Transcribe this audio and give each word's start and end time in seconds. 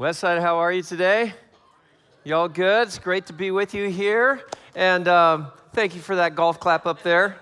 Westside, 0.00 0.40
how 0.40 0.56
are 0.56 0.72
you 0.72 0.82
today? 0.82 1.34
Y'all 2.24 2.48
good? 2.48 2.88
It's 2.88 2.98
great 2.98 3.26
to 3.26 3.34
be 3.34 3.50
with 3.50 3.74
you 3.74 3.90
here. 3.90 4.40
And 4.74 5.06
um, 5.06 5.52
thank 5.74 5.94
you 5.94 6.00
for 6.00 6.16
that 6.16 6.34
golf 6.34 6.58
clap 6.58 6.86
up 6.86 7.02
there. 7.02 7.36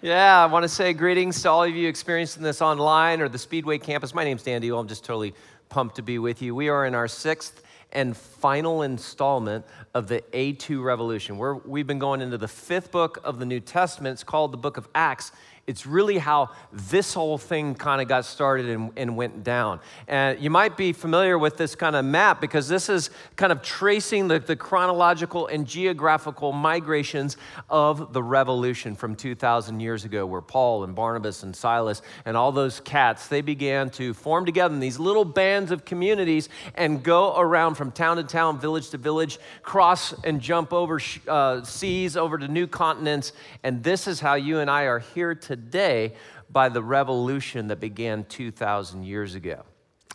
Yeah, 0.00 0.42
I 0.42 0.46
want 0.46 0.62
to 0.62 0.68
say 0.68 0.94
greetings 0.94 1.42
to 1.42 1.50
all 1.50 1.64
of 1.64 1.76
you 1.76 1.90
experiencing 1.90 2.42
this 2.42 2.62
online 2.62 3.20
or 3.20 3.28
the 3.28 3.36
Speedway 3.36 3.76
campus. 3.76 4.14
My 4.14 4.24
name's 4.24 4.42
Dan. 4.42 4.62
I'm 4.62 4.88
just 4.88 5.04
totally 5.04 5.34
pumped 5.68 5.96
to 5.96 6.02
be 6.02 6.18
with 6.18 6.40
you. 6.40 6.54
We 6.54 6.70
are 6.70 6.86
in 6.86 6.94
our 6.94 7.06
sixth 7.06 7.62
and 7.92 8.16
final 8.16 8.80
installment 8.80 9.66
of 9.92 10.08
the 10.08 10.22
A2 10.32 10.82
Revolution. 10.82 11.36
We're, 11.36 11.56
we've 11.56 11.86
been 11.86 11.98
going 11.98 12.22
into 12.22 12.38
the 12.38 12.48
fifth 12.48 12.90
book 12.90 13.20
of 13.24 13.38
the 13.38 13.44
New 13.44 13.60
Testament. 13.60 14.14
It's 14.14 14.24
called 14.24 14.54
the 14.54 14.56
book 14.56 14.78
of 14.78 14.88
Acts. 14.94 15.32
It's 15.64 15.86
really 15.86 16.18
how 16.18 16.50
this 16.72 17.14
whole 17.14 17.38
thing 17.38 17.76
kind 17.76 18.02
of 18.02 18.08
got 18.08 18.24
started 18.24 18.68
and, 18.68 18.90
and, 18.96 19.16
went 19.16 19.44
down. 19.44 19.78
And 20.08 20.40
you 20.40 20.50
might 20.50 20.76
be 20.76 20.92
familiar 20.92 21.38
with 21.38 21.56
this 21.56 21.76
kind 21.76 21.94
of 21.94 22.04
map 22.04 22.40
because 22.40 22.66
this 22.66 22.88
is 22.88 23.10
kind 23.36 23.52
of 23.52 23.62
tracing 23.62 24.26
the, 24.26 24.40
the 24.40 24.56
chronological 24.56 25.46
and 25.46 25.64
geographical 25.64 26.50
migrations 26.50 27.36
of 27.70 28.12
the 28.12 28.20
revolution 28.20 28.96
from 28.96 29.14
2,000 29.14 29.78
years 29.78 30.04
ago, 30.04 30.26
where 30.26 30.40
Paul 30.40 30.82
and 30.82 30.96
Barnabas 30.96 31.44
and 31.44 31.54
Silas 31.54 32.02
and 32.24 32.36
all 32.36 32.50
those 32.50 32.80
cats, 32.80 33.28
they 33.28 33.40
began 33.40 33.88
to 33.90 34.14
form 34.14 34.44
together 34.44 34.74
in 34.74 34.80
these 34.80 34.98
little 34.98 35.24
bands 35.24 35.70
of 35.70 35.84
communities 35.84 36.48
and 36.74 37.04
go 37.04 37.38
around 37.38 37.76
from 37.76 37.92
town 37.92 38.16
to 38.16 38.24
town, 38.24 38.58
village 38.58 38.90
to 38.90 38.98
village, 38.98 39.38
cross 39.62 40.12
and 40.24 40.40
jump 40.40 40.72
over 40.72 41.00
uh, 41.28 41.62
seas, 41.62 42.16
over 42.16 42.36
to 42.36 42.48
new 42.48 42.66
continents. 42.66 43.32
And 43.62 43.84
this 43.84 44.08
is 44.08 44.18
how 44.18 44.34
you 44.34 44.58
and 44.58 44.68
I 44.68 44.84
are 44.84 44.98
here 44.98 45.36
today 45.36 45.51
today 45.52 46.14
by 46.48 46.70
the 46.70 46.82
revolution 46.82 47.68
that 47.68 47.78
began 47.78 48.24
2,000 48.24 49.04
years 49.04 49.34
ago. 49.34 49.64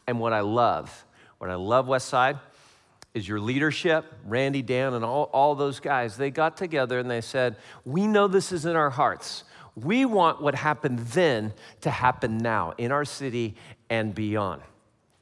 And 0.08 0.20
what 0.20 0.34
I 0.34 0.40
love, 0.40 1.06
what 1.38 1.52
I 1.52 1.56
love, 1.56 1.86
Westside, 1.86 2.40
is 3.14 3.28
your 3.28 3.40
leadership, 3.40 4.06
Randy, 4.26 4.64
Dan, 4.64 4.96
and 4.96 5.06
all, 5.06 5.30
all 5.34 5.54
those 5.54 5.80
guys. 5.80 6.18
They 6.18 6.32
got 6.32 6.58
together 6.58 6.98
and 6.98 7.10
they 7.10 7.22
said, 7.22 7.58
We 7.86 8.08
know 8.08 8.28
this 8.28 8.52
is 8.52 8.66
in 8.66 8.76
our 8.76 8.90
hearts. 8.90 9.44
We 9.76 10.06
want 10.06 10.42
what 10.42 10.56
happened 10.56 11.00
then 11.00 11.54
to 11.82 11.92
happen 11.92 12.40
now 12.40 12.74
in 12.80 12.92
our 12.92 13.06
city 13.06 13.56
and 13.92 14.16
beyond. 14.16 14.64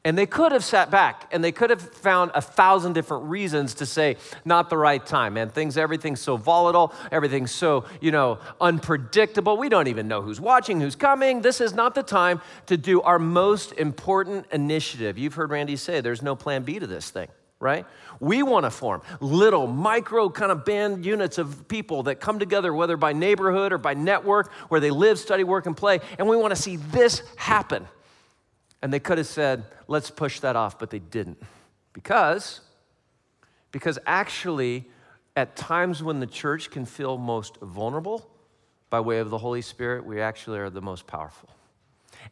And 0.06 0.16
they 0.16 0.28
could 0.28 0.52
have 0.52 0.64
sat 0.64 0.92
back 0.92 1.28
and 1.31 1.44
they 1.44 1.52
could 1.52 1.72
have 1.72 1.81
found 1.81 2.30
a 2.36 2.42
thousand 2.42 2.94
different 2.94 3.25
reasons 3.25 3.73
to 3.75 3.88
say, 3.88 4.17
not 4.45 4.70
the 4.70 4.78
right 4.78 5.03
time, 5.03 5.34
man. 5.34 5.50
Things, 5.50 5.78
everything's 5.78 6.22
so 6.22 6.38
volatile, 6.38 6.94
everything's 7.11 7.50
so, 7.50 7.86
you 8.00 8.11
know, 8.11 8.38
unpredictable. 8.61 9.58
We 9.58 9.67
don't 9.67 9.88
even 9.88 10.08
know 10.08 10.22
who's 10.22 10.39
watching, 10.39 10.80
who's 10.80 10.95
coming. 10.95 11.42
This 11.42 11.59
is 11.59 11.73
not 11.73 11.95
the 11.95 12.03
time 12.03 12.39
to 12.67 12.78
do 12.78 13.02
our 13.02 13.17
most 13.17 13.72
important 13.73 14.45
initiative. 14.52 15.17
You've 15.17 15.33
heard 15.33 15.50
Randy 15.50 15.76
say 15.76 16.02
there's 16.02 16.22
no 16.22 16.36
plan 16.36 16.61
B 16.61 16.78
to 16.78 16.86
this 16.86 17.09
thing, 17.09 17.30
right? 17.59 17.88
We 18.20 18.44
want 18.44 18.66
to 18.66 18.70
form 18.70 19.02
little 19.22 19.66
micro 19.66 20.30
kind 20.30 20.52
of 20.52 20.66
band 20.66 21.03
units 21.03 21.39
of 21.39 21.67
people 21.67 22.03
that 22.03 22.20
come 22.20 22.38
together, 22.38 22.72
whether 22.76 22.95
by 22.95 23.14
neighborhood 23.14 23.73
or 23.73 23.80
by 23.80 23.95
network, 23.95 24.53
where 24.70 24.80
they 24.80 24.92
live, 24.92 25.17
study, 25.17 25.44
work, 25.44 25.66
and 25.66 25.76
play. 25.76 26.00
And 26.20 26.30
we 26.30 26.38
want 26.38 26.56
to 26.56 26.61
see 26.61 26.76
this 26.76 27.23
happen. 27.38 27.88
And 28.86 28.94
they 28.94 29.00
could 29.00 29.17
have 29.17 29.25
said, 29.25 29.64
let's 29.88 30.11
push 30.11 30.41
that 30.41 30.55
off, 30.55 30.78
but 30.78 30.91
they 30.91 31.00
didn't. 31.00 31.41
Because, 31.91 32.61
because 33.72 33.97
actually, 34.05 34.88
at 35.36 35.55
times 35.55 36.03
when 36.03 36.19
the 36.19 36.27
church 36.27 36.69
can 36.69 36.86
feel 36.86 37.17
most 37.17 37.58
vulnerable, 37.64 38.30
by 38.92 39.00
way 39.00 39.17
of 39.17 39.31
the 39.31 39.39
Holy 39.39 39.64
Spirit, 39.64 40.05
we 40.05 40.22
actually 40.22 40.59
are 40.59 40.69
the 40.69 40.83
most 40.83 41.08
powerful. 41.08 41.50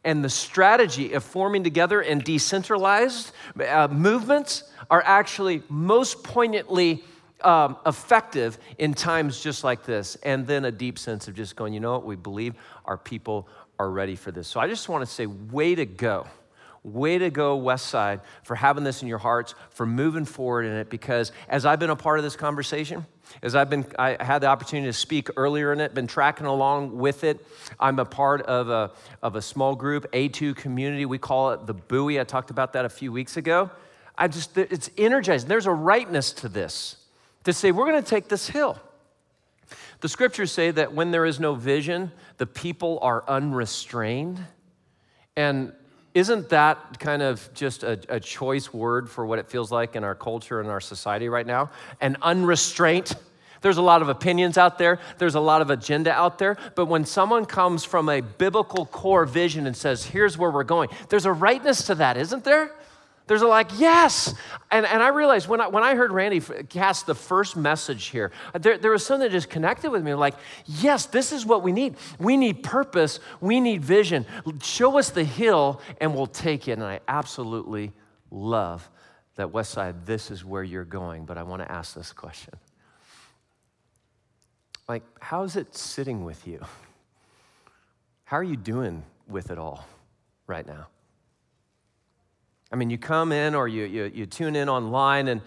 And 0.04 0.24
the 0.24 0.30
strategy 0.30 1.14
of 1.14 1.24
forming 1.24 1.64
together 1.64 2.00
and 2.00 2.22
decentralized 2.22 3.32
uh, 3.68 3.88
movements 3.90 4.62
are 4.88 5.02
actually 5.04 5.64
most 5.68 6.22
poignantly 6.22 7.02
um, 7.40 7.78
effective 7.84 8.58
in 8.78 8.94
times 8.94 9.40
just 9.40 9.64
like 9.64 9.84
this. 9.84 10.14
And 10.22 10.46
then 10.46 10.66
a 10.66 10.70
deep 10.70 11.00
sense 11.00 11.26
of 11.26 11.34
just 11.34 11.56
going, 11.56 11.74
you 11.74 11.80
know 11.80 11.94
what, 11.94 12.04
we 12.04 12.14
believe 12.14 12.54
our 12.84 12.96
people 12.96 13.48
are 13.76 13.90
ready 13.90 14.14
for 14.14 14.30
this. 14.30 14.46
So 14.46 14.60
I 14.60 14.68
just 14.68 14.88
want 14.88 15.04
to 15.04 15.12
say, 15.12 15.26
way 15.26 15.74
to 15.74 15.84
go 15.84 16.28
Way 16.84 17.16
to 17.16 17.30
go, 17.30 17.56
West 17.56 17.86
Side, 17.86 18.20
for 18.42 18.54
having 18.54 18.84
this 18.84 19.00
in 19.00 19.08
your 19.08 19.18
hearts, 19.18 19.54
for 19.70 19.86
moving 19.86 20.26
forward 20.26 20.66
in 20.66 20.72
it. 20.74 20.90
Because 20.90 21.32
as 21.48 21.64
I've 21.64 21.80
been 21.80 21.90
a 21.90 21.96
part 21.96 22.18
of 22.18 22.24
this 22.24 22.36
conversation, 22.36 23.06
as 23.42 23.54
I've 23.54 23.70
been, 23.70 23.86
I 23.98 24.22
had 24.22 24.40
the 24.40 24.48
opportunity 24.48 24.88
to 24.88 24.92
speak 24.92 25.28
earlier 25.36 25.72
in 25.72 25.80
it, 25.80 25.94
been 25.94 26.06
tracking 26.06 26.46
along 26.46 26.98
with 26.98 27.24
it. 27.24 27.44
I'm 27.80 27.98
a 27.98 28.04
part 28.04 28.42
of 28.42 28.68
a, 28.68 28.90
of 29.22 29.34
a 29.34 29.42
small 29.42 29.74
group, 29.74 30.12
A2 30.12 30.54
community. 30.56 31.06
We 31.06 31.18
call 31.18 31.52
it 31.52 31.66
the 31.66 31.74
Buoy. 31.74 32.20
I 32.20 32.24
talked 32.24 32.50
about 32.50 32.74
that 32.74 32.84
a 32.84 32.90
few 32.90 33.10
weeks 33.10 33.38
ago. 33.38 33.70
I 34.16 34.28
just, 34.28 34.56
it's 34.58 34.90
energizing. 34.98 35.48
There's 35.48 35.66
a 35.66 35.72
rightness 35.72 36.32
to 36.34 36.48
this 36.48 36.96
to 37.44 37.52
say, 37.52 37.72
we're 37.72 37.90
going 37.90 38.02
to 38.02 38.08
take 38.08 38.28
this 38.28 38.48
hill. 38.48 38.78
The 40.00 40.08
scriptures 40.08 40.52
say 40.52 40.70
that 40.70 40.92
when 40.92 41.12
there 41.12 41.24
is 41.24 41.40
no 41.40 41.54
vision, 41.54 42.12
the 42.36 42.46
people 42.46 42.98
are 43.00 43.24
unrestrained. 43.26 44.44
And 45.36 45.72
isn't 46.14 46.48
that 46.50 47.00
kind 47.00 47.22
of 47.22 47.48
just 47.54 47.82
a, 47.82 47.98
a, 48.08 48.20
choice 48.20 48.72
word 48.72 49.10
for 49.10 49.26
what 49.26 49.40
it 49.40 49.48
feels 49.48 49.72
like 49.72 49.96
in 49.96 50.04
our 50.04 50.14
culture 50.14 50.60
and 50.60 50.70
our 50.70 50.80
society 50.80 51.28
right 51.28 51.46
now? 51.46 51.70
An 52.00 52.16
unrestraint. 52.22 53.14
There's 53.62 53.78
a 53.78 53.82
lot 53.82 54.00
of 54.00 54.08
opinions 54.08 54.56
out 54.56 54.78
there, 54.78 55.00
there's 55.18 55.34
a 55.34 55.40
lot 55.40 55.62
of 55.62 55.70
agenda 55.70 56.12
out 56.12 56.38
there, 56.38 56.58
but 56.74 56.86
when 56.86 57.06
someone 57.06 57.46
comes 57.46 57.82
from 57.82 58.10
a 58.10 58.20
biblical 58.20 58.84
core 58.84 59.24
vision 59.24 59.66
and 59.66 59.74
says, 59.74 60.04
here's 60.04 60.36
where 60.36 60.50
we're 60.50 60.64
going, 60.64 60.90
there's 61.08 61.24
a 61.24 61.32
rightness 61.32 61.86
to 61.86 61.94
that, 61.94 62.18
isn't 62.18 62.44
there? 62.44 62.70
There's 63.26 63.42
a 63.42 63.46
like, 63.46 63.78
yes. 63.78 64.34
And, 64.70 64.84
and 64.84 65.02
I 65.02 65.08
realized 65.08 65.48
when 65.48 65.60
I, 65.60 65.68
when 65.68 65.82
I 65.82 65.94
heard 65.94 66.12
Randy 66.12 66.40
cast 66.68 67.06
the 67.06 67.14
first 67.14 67.56
message 67.56 68.06
here, 68.06 68.32
there, 68.52 68.76
there 68.76 68.90
was 68.90 69.04
something 69.06 69.26
that 69.26 69.32
just 69.32 69.48
connected 69.48 69.90
with 69.90 70.02
me. 70.02 70.12
Like, 70.14 70.34
yes, 70.66 71.06
this 71.06 71.32
is 71.32 71.46
what 71.46 71.62
we 71.62 71.72
need. 71.72 71.96
We 72.18 72.36
need 72.36 72.62
purpose. 72.62 73.20
We 73.40 73.60
need 73.60 73.82
vision. 73.82 74.26
Show 74.62 74.98
us 74.98 75.10
the 75.10 75.24
hill 75.24 75.80
and 76.02 76.14
we'll 76.14 76.26
take 76.26 76.68
it. 76.68 76.72
And 76.72 76.84
I 76.84 77.00
absolutely 77.08 77.92
love 78.30 78.90
that 79.36 79.52
West 79.52 79.70
Side, 79.70 80.04
this 80.04 80.30
is 80.30 80.44
where 80.44 80.62
you're 80.62 80.84
going. 80.84 81.24
But 81.24 81.38
I 81.38 81.44
want 81.44 81.62
to 81.62 81.72
ask 81.72 81.94
this 81.94 82.12
question. 82.12 82.54
Like, 84.86 85.02
how's 85.18 85.56
it 85.56 85.74
sitting 85.74 86.24
with 86.24 86.46
you? 86.46 86.60
How 88.24 88.36
are 88.36 88.44
you 88.44 88.56
doing 88.56 89.02
with 89.26 89.50
it 89.50 89.58
all 89.58 89.86
right 90.46 90.66
now? 90.66 90.88
I 92.74 92.76
mean, 92.76 92.90
you 92.90 92.98
come 92.98 93.30
in 93.30 93.54
or 93.54 93.68
you, 93.68 93.84
you, 93.84 94.10
you 94.12 94.26
tune 94.26 94.56
in 94.56 94.68
online, 94.68 95.28
and, 95.28 95.42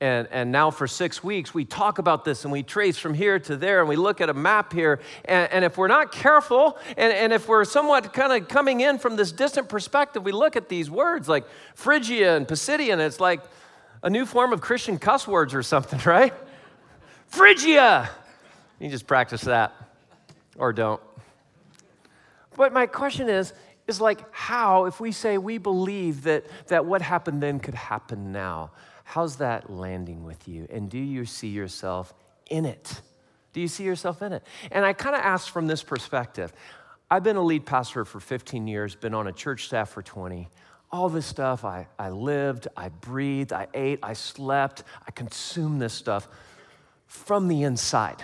and, 0.00 0.26
and 0.30 0.50
now 0.50 0.70
for 0.70 0.86
six 0.86 1.22
weeks, 1.22 1.52
we 1.52 1.66
talk 1.66 1.98
about 1.98 2.24
this 2.24 2.44
and 2.44 2.52
we 2.52 2.62
trace 2.62 2.96
from 2.96 3.12
here 3.12 3.38
to 3.38 3.54
there 3.54 3.80
and 3.80 3.88
we 3.90 3.96
look 3.96 4.22
at 4.22 4.30
a 4.30 4.32
map 4.32 4.72
here. 4.72 4.98
And, 5.26 5.52
and 5.52 5.62
if 5.62 5.76
we're 5.76 5.88
not 5.88 6.10
careful, 6.10 6.78
and, 6.96 7.12
and 7.12 7.34
if 7.34 7.48
we're 7.48 7.66
somewhat 7.66 8.14
kind 8.14 8.32
of 8.32 8.48
coming 8.48 8.80
in 8.80 8.98
from 8.98 9.16
this 9.16 9.30
distant 9.30 9.68
perspective, 9.68 10.24
we 10.24 10.32
look 10.32 10.56
at 10.56 10.70
these 10.70 10.90
words 10.90 11.28
like 11.28 11.44
Phrygia 11.74 12.34
and 12.34 12.48
Pisidian. 12.48 12.94
and 12.94 13.02
it's 13.02 13.20
like 13.20 13.42
a 14.02 14.08
new 14.08 14.24
form 14.24 14.54
of 14.54 14.62
Christian 14.62 14.98
cuss 14.98 15.28
words 15.28 15.52
or 15.52 15.62
something, 15.62 16.00
right? 16.06 16.32
Phrygia! 17.26 18.08
You 18.78 18.88
just 18.88 19.06
practice 19.06 19.42
that 19.42 19.74
or 20.56 20.72
don't. 20.72 21.02
But 22.56 22.72
my 22.72 22.86
question 22.86 23.28
is 23.28 23.52
is 23.90 24.00
like 24.00 24.24
how, 24.32 24.86
if 24.86 25.00
we 25.00 25.12
say 25.12 25.36
we 25.36 25.58
believe 25.58 26.22
that, 26.22 26.46
that 26.68 26.86
what 26.86 27.02
happened 27.02 27.42
then 27.42 27.60
could 27.60 27.74
happen 27.74 28.32
now, 28.32 28.70
how's 29.04 29.36
that 29.36 29.68
landing 29.68 30.24
with 30.24 30.48
you? 30.48 30.66
And 30.70 30.88
do 30.88 30.98
you 30.98 31.26
see 31.26 31.48
yourself 31.48 32.14
in 32.48 32.64
it? 32.64 33.02
Do 33.52 33.60
you 33.60 33.68
see 33.68 33.84
yourself 33.84 34.22
in 34.22 34.32
it? 34.32 34.42
And 34.70 34.84
I 34.84 34.92
kind 34.92 35.14
of 35.14 35.20
ask 35.22 35.52
from 35.52 35.66
this 35.66 35.82
perspective. 35.82 36.52
I've 37.10 37.24
been 37.24 37.36
a 37.36 37.42
lead 37.42 37.66
pastor 37.66 38.04
for 38.04 38.20
15 38.20 38.66
years, 38.66 38.94
been 38.94 39.14
on 39.14 39.26
a 39.26 39.32
church 39.32 39.66
staff 39.66 39.90
for 39.90 40.02
20. 40.02 40.48
All 40.92 41.08
this 41.08 41.26
stuff, 41.26 41.64
I, 41.64 41.88
I 41.98 42.10
lived, 42.10 42.68
I 42.76 42.88
breathed, 42.88 43.52
I 43.52 43.66
ate, 43.74 43.98
I 44.02 44.12
slept, 44.12 44.84
I 45.06 45.10
consumed 45.10 45.82
this 45.82 45.92
stuff 45.92 46.28
from 47.06 47.48
the 47.48 47.64
inside. 47.64 48.22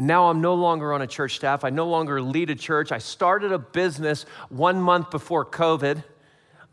And 0.00 0.06
now 0.06 0.30
I'm 0.30 0.40
no 0.40 0.54
longer 0.54 0.94
on 0.94 1.02
a 1.02 1.06
church 1.06 1.36
staff. 1.36 1.62
I 1.62 1.68
no 1.68 1.86
longer 1.86 2.22
lead 2.22 2.48
a 2.48 2.54
church. 2.54 2.90
I 2.90 2.96
started 2.96 3.52
a 3.52 3.58
business 3.58 4.24
one 4.48 4.80
month 4.80 5.10
before 5.10 5.44
COVID. 5.44 6.02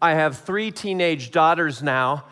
I 0.02 0.14
have 0.14 0.38
three 0.38 0.72
teenage 0.72 1.32
daughters 1.32 1.84
now. 1.84 2.24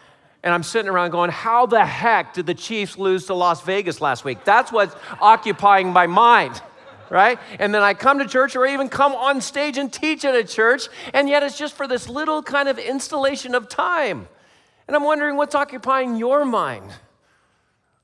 And 0.41 0.53
I'm 0.53 0.63
sitting 0.63 0.89
around 0.89 1.11
going, 1.11 1.31
How 1.31 1.65
the 1.65 1.85
heck 1.85 2.33
did 2.33 2.45
the 2.45 2.53
Chiefs 2.53 2.97
lose 2.97 3.25
to 3.25 3.33
Las 3.33 3.61
Vegas 3.63 3.99
last 3.99 4.23
week? 4.23 4.45
That's 4.45 4.71
what's 4.71 4.95
occupying 5.19 5.91
my 5.91 6.07
mind, 6.07 6.61
right? 7.09 7.39
And 7.59 7.75
then 7.75 7.81
I 7.81 7.93
come 7.93 8.19
to 8.19 8.25
church 8.25 8.55
or 8.55 8.65
even 8.65 8.87
come 8.87 9.11
on 9.11 9.41
stage 9.41 9.77
and 9.77 9.91
teach 9.91 10.23
at 10.23 10.33
a 10.33 10.45
church, 10.45 10.87
and 11.13 11.27
yet 11.27 11.43
it's 11.43 11.57
just 11.57 11.75
for 11.75 11.89
this 11.89 12.07
little 12.07 12.41
kind 12.41 12.69
of 12.69 12.79
installation 12.79 13.53
of 13.53 13.67
time. 13.67 14.29
And 14.87 14.95
I'm 14.95 15.03
wondering 15.03 15.35
what's 15.35 15.55
occupying 15.55 16.15
your 16.15 16.45
mind 16.45 16.89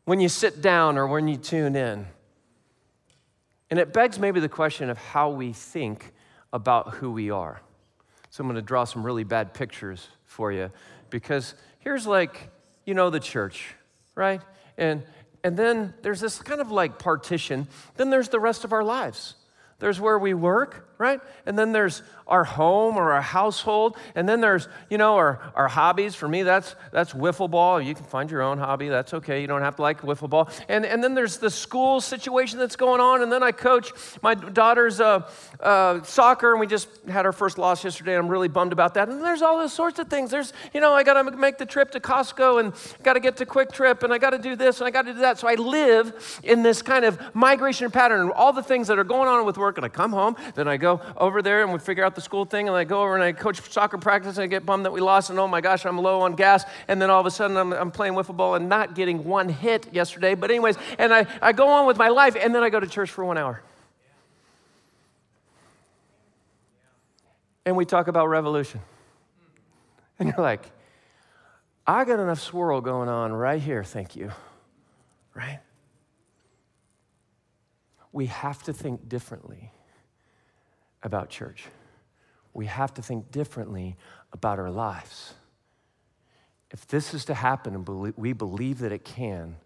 when 0.03 0.19
you 0.19 0.27
sit 0.27 0.61
down 0.61 0.97
or 0.97 1.07
when 1.07 1.29
you 1.29 1.37
tune 1.37 1.77
in. 1.77 2.07
And 3.71 3.79
it 3.79 3.93
begs 3.93 4.19
maybe 4.19 4.41
the 4.41 4.49
question 4.49 4.89
of 4.89 4.97
how 4.97 5.29
we 5.29 5.53
think 5.53 6.13
about 6.53 6.95
who 6.95 7.11
we 7.11 7.31
are. 7.31 7.61
So 8.29 8.41
I'm 8.41 8.47
going 8.47 8.55
to 8.55 8.61
draw 8.61 8.83
some 8.83 9.03
really 9.03 9.23
bad 9.23 9.53
pictures 9.53 10.07
for 10.25 10.51
you 10.51 10.71
because 11.09 11.55
here's 11.79 12.05
like, 12.05 12.49
you 12.85 12.93
know, 12.93 13.09
the 13.09 13.19
church, 13.19 13.73
right? 14.13 14.41
And, 14.77 15.03
and 15.43 15.55
then 15.55 15.93
there's 16.01 16.19
this 16.19 16.39
kind 16.41 16.59
of 16.59 16.69
like 16.69 16.99
partition. 16.99 17.67
Then 17.95 18.09
there's 18.09 18.29
the 18.29 18.39
rest 18.39 18.65
of 18.65 18.73
our 18.73 18.83
lives. 18.83 19.35
There's 19.79 19.99
where 19.99 20.19
we 20.19 20.33
work, 20.33 20.90
right? 21.01 21.19
And 21.45 21.57
then 21.57 21.71
there's 21.71 22.03
our 22.27 22.43
home 22.43 22.95
or 22.95 23.11
our 23.11 23.21
household. 23.21 23.97
And 24.15 24.29
then 24.29 24.39
there's, 24.39 24.67
you 24.89 24.97
know, 24.97 25.15
our, 25.15 25.51
our 25.55 25.67
hobbies. 25.67 26.15
For 26.15 26.27
me, 26.27 26.43
that's, 26.43 26.75
that's 26.91 27.13
wiffle 27.13 27.49
ball. 27.49 27.81
You 27.81 27.95
can 27.95 28.05
find 28.05 28.29
your 28.29 28.41
own 28.41 28.59
hobby. 28.59 28.87
That's 28.87 29.13
okay. 29.15 29.41
You 29.41 29.47
don't 29.47 29.61
have 29.61 29.75
to 29.77 29.81
like 29.81 30.01
wiffle 30.01 30.29
ball. 30.29 30.49
And, 30.69 30.85
and 30.85 31.03
then 31.03 31.15
there's 31.15 31.39
the 31.39 31.49
school 31.49 31.99
situation 31.99 32.59
that's 32.59 32.75
going 32.75 33.01
on. 33.01 33.23
And 33.23 33.31
then 33.31 33.43
I 33.43 33.51
coach 33.51 33.91
my 34.21 34.35
daughter's 34.35 35.01
uh, 35.01 35.29
uh, 35.59 36.03
soccer, 36.03 36.51
and 36.51 36.59
we 36.59 36.67
just 36.67 36.87
had 37.09 37.25
our 37.25 37.33
first 37.33 37.57
loss 37.57 37.83
yesterday. 37.83 38.17
I'm 38.17 38.29
really 38.29 38.47
bummed 38.47 38.71
about 38.71 38.93
that. 38.93 39.09
And 39.09 39.21
there's 39.21 39.41
all 39.41 39.57
those 39.57 39.73
sorts 39.73 39.99
of 39.99 40.07
things. 40.07 40.31
There's, 40.31 40.53
you 40.73 40.79
know, 40.79 40.93
I 40.93 41.03
got 41.03 41.21
to 41.21 41.31
make 41.31 41.57
the 41.57 41.65
trip 41.65 41.91
to 41.91 41.99
Costco 41.99 42.59
and 42.59 42.73
got 43.03 43.13
to 43.13 43.19
get 43.19 43.37
to 43.37 43.45
QuikTrip 43.45 44.03
and 44.03 44.13
I 44.13 44.17
got 44.17 44.31
to 44.31 44.37
do 44.37 44.55
this 44.55 44.79
and 44.79 44.87
I 44.87 44.91
got 44.91 45.03
to 45.03 45.13
do 45.13 45.19
that. 45.19 45.39
So 45.39 45.47
I 45.47 45.55
live 45.55 46.41
in 46.43 46.63
this 46.63 46.81
kind 46.81 47.05
of 47.05 47.19
migration 47.35 47.89
pattern. 47.91 48.31
All 48.31 48.53
the 48.53 48.63
things 48.63 48.87
that 48.87 48.99
are 48.99 49.03
going 49.03 49.27
on 49.27 49.45
with 49.45 49.57
work, 49.57 49.77
and 49.77 49.85
I 49.85 49.89
come 49.89 50.11
home, 50.11 50.35
then 50.55 50.67
I 50.67 50.77
go 50.77 50.90
over 51.15 51.41
there 51.41 51.61
and 51.61 51.71
we 51.71 51.79
figure 51.79 52.03
out 52.03 52.15
the 52.15 52.21
school 52.21 52.45
thing, 52.45 52.67
and 52.67 52.75
I 52.75 52.83
go 52.83 53.03
over 53.03 53.13
and 53.13 53.23
I 53.23 53.31
coach 53.31 53.61
soccer 53.71 53.97
practice, 53.97 54.37
and 54.37 54.43
I 54.43 54.47
get 54.47 54.65
bummed 54.65 54.85
that 54.85 54.91
we 54.91 54.99
lost, 54.99 55.29
and 55.29 55.37
oh 55.37 55.47
my 55.47 55.61
gosh, 55.61 55.85
I'm 55.85 55.97
low 55.97 56.21
on 56.21 56.33
gas, 56.33 56.65
and 56.87 57.01
then 57.01 57.09
all 57.09 57.19
of 57.19 57.25
a 57.25 57.31
sudden 57.31 57.55
I'm, 57.55 57.71
I'm 57.71 57.91
playing 57.91 58.13
wiffle 58.15 58.35
ball 58.35 58.55
and 58.55 58.67
not 58.67 58.95
getting 58.95 59.23
one 59.23 59.47
hit 59.47 59.93
yesterday. 59.93 60.33
But 60.33 60.49
anyways, 60.49 60.77
and 60.97 61.13
I, 61.13 61.27
I 61.41 61.51
go 61.51 61.67
on 61.67 61.85
with 61.85 61.97
my 61.97 62.09
life, 62.09 62.35
and 62.35 62.55
then 62.55 62.63
I 62.63 62.69
go 62.69 62.79
to 62.79 62.87
church 62.87 63.11
for 63.11 63.23
one 63.23 63.37
hour. 63.37 63.61
And 67.65 67.75
we 67.77 67.85
talk 67.85 68.07
about 68.07 68.27
revolution. 68.27 68.81
And 70.17 70.29
you're 70.29 70.43
like, 70.43 70.71
I 71.85 72.05
got 72.05 72.19
enough 72.19 72.39
swirl 72.39 72.81
going 72.81 73.09
on 73.09 73.33
right 73.33 73.61
here, 73.61 73.83
thank 73.83 74.15
you. 74.15 74.31
Right? 75.33 75.59
We 78.11 78.25
have 78.27 78.61
to 78.63 78.73
think 78.73 79.07
differently 79.07 79.71
about 81.03 81.29
church. 81.29 81.65
We 82.53 82.65
have 82.65 82.93
to 82.95 83.01
think 83.01 83.31
differently 83.31 83.95
about 84.33 84.59
our 84.59 84.71
lives. 84.71 85.33
If 86.71 86.87
this 86.87 87.13
is 87.13 87.25
to 87.25 87.33
happen 87.33 87.75
and 87.75 88.13
we 88.17 88.33
believe 88.33 88.79
that 88.79 88.91
it 88.91 89.03
can, 89.03 89.57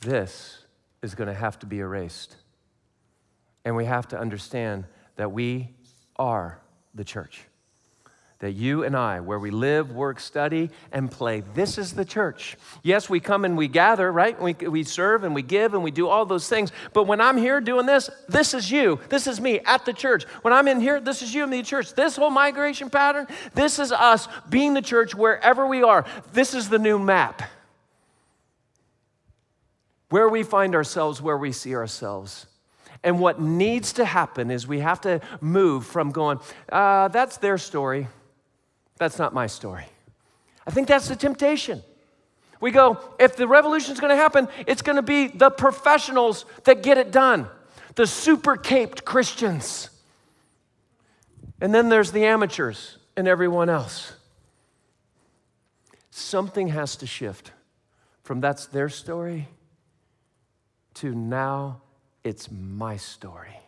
this 0.00 0.64
is 1.02 1.14
going 1.14 1.28
to 1.28 1.34
have 1.34 1.58
to 1.60 1.66
be 1.66 1.80
erased. 1.80 2.36
And 3.64 3.76
we 3.76 3.84
have 3.86 4.08
to 4.08 4.18
understand 4.18 4.84
that 5.16 5.32
we 5.32 5.70
are 6.16 6.60
the 6.94 7.04
church 7.04 7.46
that 8.40 8.52
you 8.52 8.84
and 8.84 8.96
I, 8.96 9.20
where 9.20 9.38
we 9.38 9.50
live, 9.50 9.92
work, 9.92 10.20
study, 10.20 10.70
and 10.92 11.10
play, 11.10 11.42
this 11.54 11.78
is 11.78 11.92
the 11.92 12.04
church. 12.04 12.56
Yes, 12.82 13.08
we 13.08 13.20
come 13.20 13.44
and 13.44 13.56
we 13.56 13.68
gather, 13.68 14.10
right? 14.10 14.40
We, 14.40 14.52
we 14.52 14.82
serve 14.82 15.24
and 15.24 15.34
we 15.34 15.42
give 15.42 15.72
and 15.72 15.82
we 15.82 15.90
do 15.90 16.08
all 16.08 16.26
those 16.26 16.48
things. 16.48 16.72
But 16.92 17.04
when 17.04 17.20
I'm 17.20 17.36
here 17.36 17.60
doing 17.60 17.86
this, 17.86 18.10
this 18.28 18.52
is 18.52 18.70
you. 18.70 18.98
This 19.08 19.26
is 19.26 19.40
me 19.40 19.60
at 19.60 19.84
the 19.84 19.92
church. 19.92 20.24
When 20.42 20.52
I'm 20.52 20.68
in 20.68 20.80
here, 20.80 21.00
this 21.00 21.22
is 21.22 21.34
you 21.34 21.44
in 21.44 21.50
the 21.50 21.62
church. 21.62 21.94
This 21.94 22.16
whole 22.16 22.30
migration 22.30 22.90
pattern, 22.90 23.26
this 23.54 23.78
is 23.78 23.92
us 23.92 24.28
being 24.48 24.74
the 24.74 24.82
church 24.82 25.14
wherever 25.14 25.66
we 25.66 25.82
are. 25.82 26.04
This 26.32 26.54
is 26.54 26.68
the 26.68 26.78
new 26.78 26.98
map. 26.98 27.42
Where 30.10 30.28
we 30.28 30.42
find 30.42 30.74
ourselves, 30.74 31.22
where 31.22 31.38
we 31.38 31.52
see 31.52 31.74
ourselves. 31.74 32.46
And 33.04 33.20
what 33.20 33.40
needs 33.40 33.92
to 33.94 34.04
happen 34.04 34.50
is 34.50 34.66
we 34.66 34.80
have 34.80 35.00
to 35.02 35.20
move 35.40 35.86
from 35.86 36.10
going, 36.10 36.40
uh, 36.70 37.08
that's 37.08 37.36
their 37.36 37.58
story. 37.58 38.08
That's 38.98 39.18
not 39.18 39.34
my 39.34 39.46
story. 39.46 39.86
I 40.66 40.70
think 40.70 40.88
that's 40.88 41.08
the 41.08 41.16
temptation. 41.16 41.82
We 42.60 42.70
go, 42.70 42.98
if 43.18 43.36
the 43.36 43.46
revolution 43.46 43.92
is 43.92 44.00
going 44.00 44.10
to 44.10 44.16
happen, 44.16 44.48
it's 44.66 44.82
going 44.82 44.96
to 44.96 45.02
be 45.02 45.26
the 45.28 45.50
professionals 45.50 46.46
that 46.64 46.82
get 46.82 46.96
it 46.96 47.10
done, 47.10 47.48
the 47.94 48.06
super 48.06 48.56
caped 48.56 49.04
Christians. 49.04 49.90
And 51.60 51.74
then 51.74 51.88
there's 51.88 52.12
the 52.12 52.24
amateurs 52.24 52.98
and 53.16 53.28
everyone 53.28 53.68
else. 53.68 54.12
Something 56.10 56.68
has 56.68 56.96
to 56.96 57.06
shift 57.06 57.52
from 58.22 58.40
that's 58.40 58.66
their 58.66 58.88
story 58.88 59.48
to 60.94 61.14
now 61.14 61.82
it's 62.22 62.50
my 62.50 62.96
story. 62.96 63.58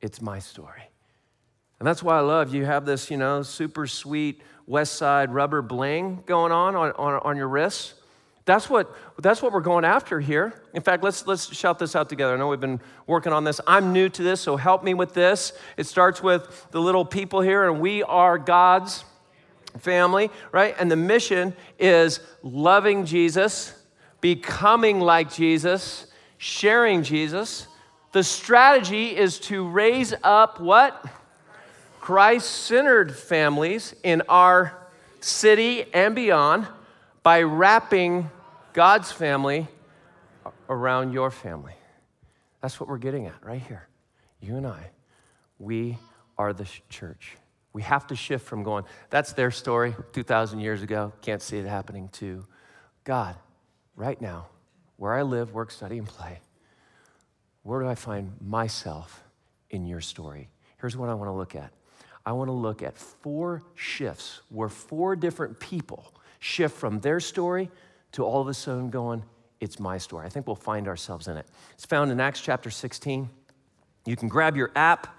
It's 0.00 0.20
my 0.20 0.40
story. 0.40 0.89
And 1.80 1.86
that's 1.86 2.02
why 2.02 2.18
I 2.18 2.20
love 2.20 2.54
you 2.54 2.66
have 2.66 2.84
this, 2.84 3.10
you 3.10 3.16
know, 3.16 3.42
super 3.42 3.86
sweet 3.86 4.42
West 4.66 4.94
Side 4.94 5.32
rubber 5.32 5.62
bling 5.62 6.22
going 6.26 6.52
on 6.52 6.76
on, 6.76 6.92
on, 6.92 7.14
on 7.24 7.36
your 7.36 7.48
wrists. 7.48 7.94
That's 8.44 8.68
what, 8.68 8.94
that's 9.18 9.42
what 9.42 9.52
we're 9.52 9.60
going 9.60 9.84
after 9.84 10.20
here. 10.20 10.62
In 10.74 10.82
fact, 10.82 11.02
let's, 11.02 11.26
let's 11.26 11.54
shout 11.54 11.78
this 11.78 11.96
out 11.96 12.08
together. 12.08 12.34
I 12.34 12.36
know 12.36 12.48
we've 12.48 12.60
been 12.60 12.80
working 13.06 13.32
on 13.32 13.44
this. 13.44 13.60
I'm 13.66 13.92
new 13.92 14.08
to 14.10 14.22
this, 14.22 14.40
so 14.40 14.56
help 14.56 14.84
me 14.84 14.92
with 14.92 15.14
this. 15.14 15.52
It 15.76 15.86
starts 15.86 16.22
with 16.22 16.66
the 16.70 16.80
little 16.80 17.04
people 17.04 17.40
here, 17.40 17.68
and 17.68 17.80
we 17.80 18.02
are 18.02 18.38
God's 18.38 19.04
family, 19.78 20.30
right? 20.52 20.74
And 20.78 20.90
the 20.90 20.96
mission 20.96 21.54
is 21.78 22.20
loving 22.42 23.06
Jesus, 23.06 23.72
becoming 24.20 25.00
like 25.00 25.32
Jesus, 25.32 26.06
sharing 26.38 27.02
Jesus. 27.02 27.68
The 28.12 28.24
strategy 28.24 29.16
is 29.16 29.38
to 29.40 29.68
raise 29.68 30.12
up 30.22 30.60
what? 30.60 31.06
Christ 32.10 32.50
centered 32.50 33.14
families 33.14 33.94
in 34.02 34.24
our 34.28 34.76
city 35.20 35.84
and 35.94 36.12
beyond 36.12 36.66
by 37.22 37.42
wrapping 37.42 38.28
God's 38.72 39.12
family 39.12 39.68
around 40.68 41.12
your 41.12 41.30
family. 41.30 41.74
That's 42.62 42.80
what 42.80 42.88
we're 42.88 42.98
getting 42.98 43.26
at 43.26 43.44
right 43.44 43.62
here. 43.62 43.86
You 44.40 44.56
and 44.56 44.66
I, 44.66 44.90
we 45.60 45.98
are 46.36 46.52
the 46.52 46.66
church. 46.88 47.36
We 47.72 47.82
have 47.82 48.08
to 48.08 48.16
shift 48.16 48.44
from 48.44 48.64
going, 48.64 48.86
that's 49.10 49.32
their 49.34 49.52
story 49.52 49.94
2,000 50.12 50.58
years 50.58 50.82
ago, 50.82 51.12
can't 51.22 51.40
see 51.40 51.58
it 51.58 51.64
happening, 51.64 52.08
to 52.14 52.44
God, 53.04 53.36
right 53.94 54.20
now, 54.20 54.48
where 54.96 55.12
I 55.12 55.22
live, 55.22 55.54
work, 55.54 55.70
study, 55.70 55.98
and 55.98 56.08
play. 56.08 56.40
Where 57.62 57.80
do 57.80 57.86
I 57.86 57.94
find 57.94 58.32
myself 58.40 59.22
in 59.70 59.86
your 59.86 60.00
story? 60.00 60.48
Here's 60.80 60.96
what 60.96 61.08
I 61.08 61.14
want 61.14 61.28
to 61.28 61.34
look 61.34 61.54
at 61.54 61.70
I 62.24 62.32
want 62.32 62.48
to 62.48 62.52
look 62.52 62.82
at 62.82 62.96
four 62.96 63.62
shifts 63.74 64.40
where 64.50 64.68
four 64.68 65.16
different 65.16 65.58
people 65.58 66.12
shift 66.38 66.76
from 66.76 67.00
their 67.00 67.20
story 67.20 67.70
to 68.12 68.24
all 68.24 68.40
of 68.40 68.48
a 68.48 68.54
sudden 68.54 68.90
going, 68.90 69.22
it's 69.60 69.78
my 69.78 69.98
story. 69.98 70.26
I 70.26 70.28
think 70.28 70.46
we'll 70.46 70.56
find 70.56 70.88
ourselves 70.88 71.28
in 71.28 71.36
it. 71.36 71.46
It's 71.74 71.84
found 71.84 72.10
in 72.10 72.20
Acts 72.20 72.40
chapter 72.40 72.70
16. 72.70 73.28
You 74.06 74.16
can 74.16 74.28
grab 74.28 74.56
your 74.56 74.70
app, 74.74 75.18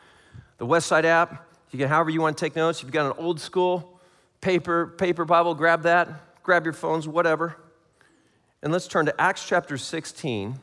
the 0.57 0.65
Westside 0.65 1.05
app. 1.05 1.47
You 1.71 1.79
can, 1.79 1.87
however 1.87 2.09
you 2.09 2.21
want 2.21 2.37
to 2.37 2.43
take 2.43 2.55
notes. 2.55 2.79
If 2.79 2.85
you've 2.85 2.91
got 2.91 3.05
an 3.05 3.23
old 3.23 3.39
school 3.39 3.99
paper, 4.41 4.87
paper 4.87 5.25
Bible, 5.25 5.53
grab 5.53 5.83
that. 5.83 6.09
Grab 6.43 6.65
your 6.65 6.73
phones, 6.73 7.07
whatever. 7.07 7.55
And 8.63 8.73
let's 8.73 8.87
turn 8.87 9.05
to 9.05 9.21
Acts 9.21 9.47
chapter 9.47 9.77
16, 9.77 10.59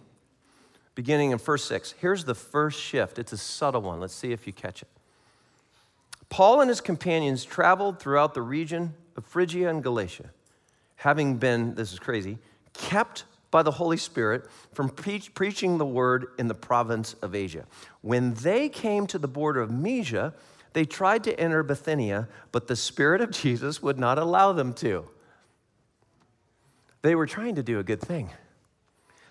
beginning 0.95 1.30
in 1.30 1.38
verse 1.38 1.64
6. 1.64 1.95
Here's 2.00 2.25
the 2.25 2.35
first 2.35 2.80
shift. 2.80 3.18
It's 3.18 3.33
a 3.33 3.38
subtle 3.38 3.83
one. 3.83 4.00
Let's 4.00 4.14
see 4.14 4.33
if 4.33 4.47
you 4.47 4.52
catch 4.52 4.83
it. 4.83 4.88
Paul 6.28 6.61
and 6.61 6.68
his 6.68 6.80
companions 6.80 7.44
traveled 7.44 8.00
throughout 8.00 8.35
the 8.35 8.42
region 8.42 8.94
of 9.16 9.25
Phrygia 9.25 9.68
and 9.68 9.82
Galatia, 9.82 10.30
having 10.97 11.37
been, 11.37 11.75
this 11.75 11.92
is 11.92 11.99
crazy, 11.99 12.38
kept 12.73 13.25
by 13.50 13.62
the 13.62 13.70
Holy 13.70 13.97
Spirit 13.97 14.47
from 14.73 14.90
pre- 14.90 15.20
preaching 15.35 15.78
the 15.78 15.87
word 15.87 16.26
in 16.38 16.49
the 16.49 16.54
province 16.54 17.14
of 17.14 17.35
Asia. 17.35 17.64
When 18.02 18.35
they 18.35 18.68
came 18.68 19.06
to 19.08 19.18
the 19.18 19.28
border 19.28 19.61
of 19.61 19.70
Mysia, 19.70 20.35
they 20.75 20.85
tried 20.85 21.25
to 21.25 21.40
enter 21.40 21.62
Bithynia, 21.62 22.28
but 22.52 22.68
the 22.68 22.76
Spirit 22.76 23.20
of 23.20 23.30
Jesus 23.42 23.82
would 23.82 23.99
not 23.99 24.18
allow 24.18 24.52
them 24.52 24.75
to. 24.75 25.08
They 27.02 27.14
were 27.14 27.26
trying 27.26 27.54
to 27.54 27.62
do 27.62 27.78
a 27.78 27.85
good 27.85 28.00
thing. 28.00 28.30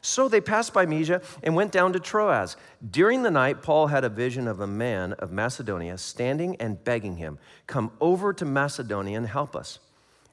So 0.07 0.29
they 0.29 0.39
passed 0.39 0.73
by 0.73 0.85
Mysia 0.85 1.21
and 1.43 1.53
went 1.53 1.73
down 1.73 1.91
to 1.91 1.99
Troas. 1.99 2.55
During 2.91 3.23
the 3.23 3.29
night, 3.29 3.61
Paul 3.61 3.87
had 3.87 4.05
a 4.05 4.09
vision 4.09 4.47
of 4.47 4.61
a 4.61 4.65
man 4.65 5.11
of 5.11 5.33
Macedonia 5.33 5.97
standing 5.97 6.55
and 6.61 6.81
begging 6.81 7.17
him, 7.17 7.37
Come 7.67 7.91
over 7.99 8.31
to 8.31 8.45
Macedonia 8.45 9.17
and 9.17 9.27
help 9.27 9.53
us. 9.53 9.79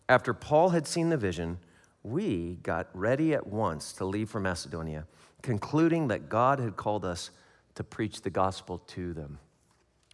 After 0.09 0.33
Paul 0.33 0.69
had 0.69 0.87
seen 0.87 1.09
the 1.09 1.17
vision, 1.17 1.59
we 2.05 2.61
got 2.63 2.89
ready 2.95 3.35
at 3.35 3.49
once 3.49 3.93
to 3.95 4.05
leave 4.05 4.31
for 4.31 4.39
Macedonia, 4.39 5.09
concluding 5.43 6.07
that 6.07 6.29
God 6.29 6.61
had 6.61 6.77
called 6.77 7.05
us 7.05 7.33
to 7.75 7.83
preach 7.83 8.23
the 8.23 8.31
gospel 8.31 8.79
to 8.79 9.13
them. 9.13 9.41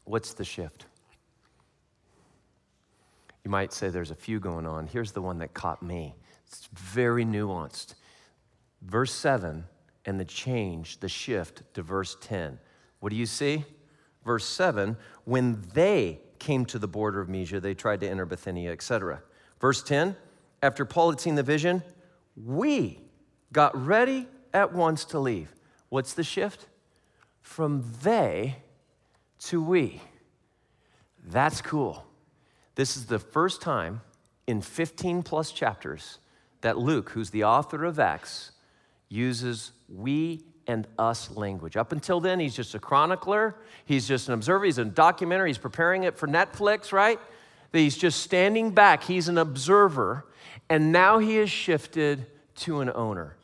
What's 0.05 0.33
the 0.33 0.45
shift? 0.45 0.87
You 3.45 3.51
might 3.51 3.75
say 3.75 3.91
there's 3.91 4.11
a 4.11 4.15
few 4.15 4.41
going 4.41 4.65
on. 4.65 4.87
Here's 4.87 5.13
the 5.13 5.21
one 5.21 5.37
that 5.41 5.53
caught 5.53 5.83
me. 5.83 6.15
It's 6.47 6.67
very 6.73 7.27
nuanced 7.27 7.95
verse 8.83 9.13
7 9.13 9.65
and 10.07 10.21
the 10.21 10.25
change, 10.25 10.99
the 11.01 11.09
shift 11.09 11.63
to 11.75 11.83
verse 11.83 12.17
10. 12.21 12.59
What 13.01 13.11
do 13.11 13.17
you 13.17 13.27
see? 13.27 13.65
Verse 14.25 14.47
7 14.47 14.97
when 15.25 15.63
they 15.75 16.21
came 16.39 16.65
to 16.67 16.79
the 16.79 16.89
border 16.89 17.21
of 17.21 17.29
Mysia. 17.29 17.61
They 17.61 17.75
tried 17.75 18.01
to 18.01 18.09
enter 18.09 18.27
Bithynia, 18.27 18.73
etc. 18.73 19.23
Verse 19.61 19.83
10 19.83 20.17
After 20.63 20.85
Paul 20.85 21.11
had 21.11 21.21
seen 21.21 21.37
the 21.37 21.43
vision, 21.43 21.83
we 22.37 22.99
got 23.53 23.77
ready 23.87 24.27
at 24.53 24.73
once 24.73 25.05
to 25.07 25.21
leave. 25.21 25.55
What's 25.89 26.15
the 26.15 26.25
shift? 26.25 26.67
From 27.41 27.85
they 28.03 28.57
to 29.41 29.63
we. 29.63 30.01
That's 31.25 31.61
cool. 31.61 32.05
This 32.75 32.97
is 32.97 33.07
the 33.07 33.19
first 33.19 33.61
time 33.61 34.01
in 34.47 34.63
15 34.63 35.23
plus 35.23 35.53
chapters 35.53 36.19
that 36.63 36.79
Luke, 36.79 37.11
who's 37.11 37.31
the 37.31 37.45
author 37.45 37.85
of 37.85 37.99
Acts, 37.99 38.53
uses 39.11 39.73
we 39.89 40.43
and 40.67 40.87
us 40.99 41.31
language. 41.37 41.77
Up 41.77 41.93
until 41.93 42.21
then, 42.21 42.41
he's 42.41 42.55
just 42.55 42.75
a 42.75 42.79
chronicler, 42.79 43.57
he's 43.85 44.09
just 44.09 44.29
an 44.29 44.35
observer, 44.35 44.65
he's 44.65 44.79
a 44.79 44.85
documentary, 44.85 45.51
he's 45.51 45.59
preparing 45.59 46.05
it 46.05 46.17
for 46.17 46.27
Netflix, 46.27 46.93
right? 46.93 47.21
He's 47.73 47.99
just 47.99 48.23
standing 48.23 48.71
back, 48.71 49.03
he's 49.03 49.29
an 49.29 49.37
observer, 49.37 50.27
and 50.69 50.93
now 50.93 51.19
he 51.19 51.37
has 51.37 51.51
shifted 51.51 52.27
to 52.57 52.81
an 52.81 52.91
owner. 52.95 53.37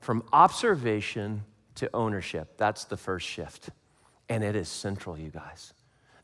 From 0.00 0.22
observation 0.32 1.44
to 1.76 1.90
ownership. 1.94 2.56
That's 2.56 2.84
the 2.84 2.96
first 2.96 3.26
shift. 3.26 3.70
And 4.28 4.42
it 4.44 4.56
is 4.56 4.68
central, 4.68 5.18
you 5.18 5.30
guys. 5.30 5.72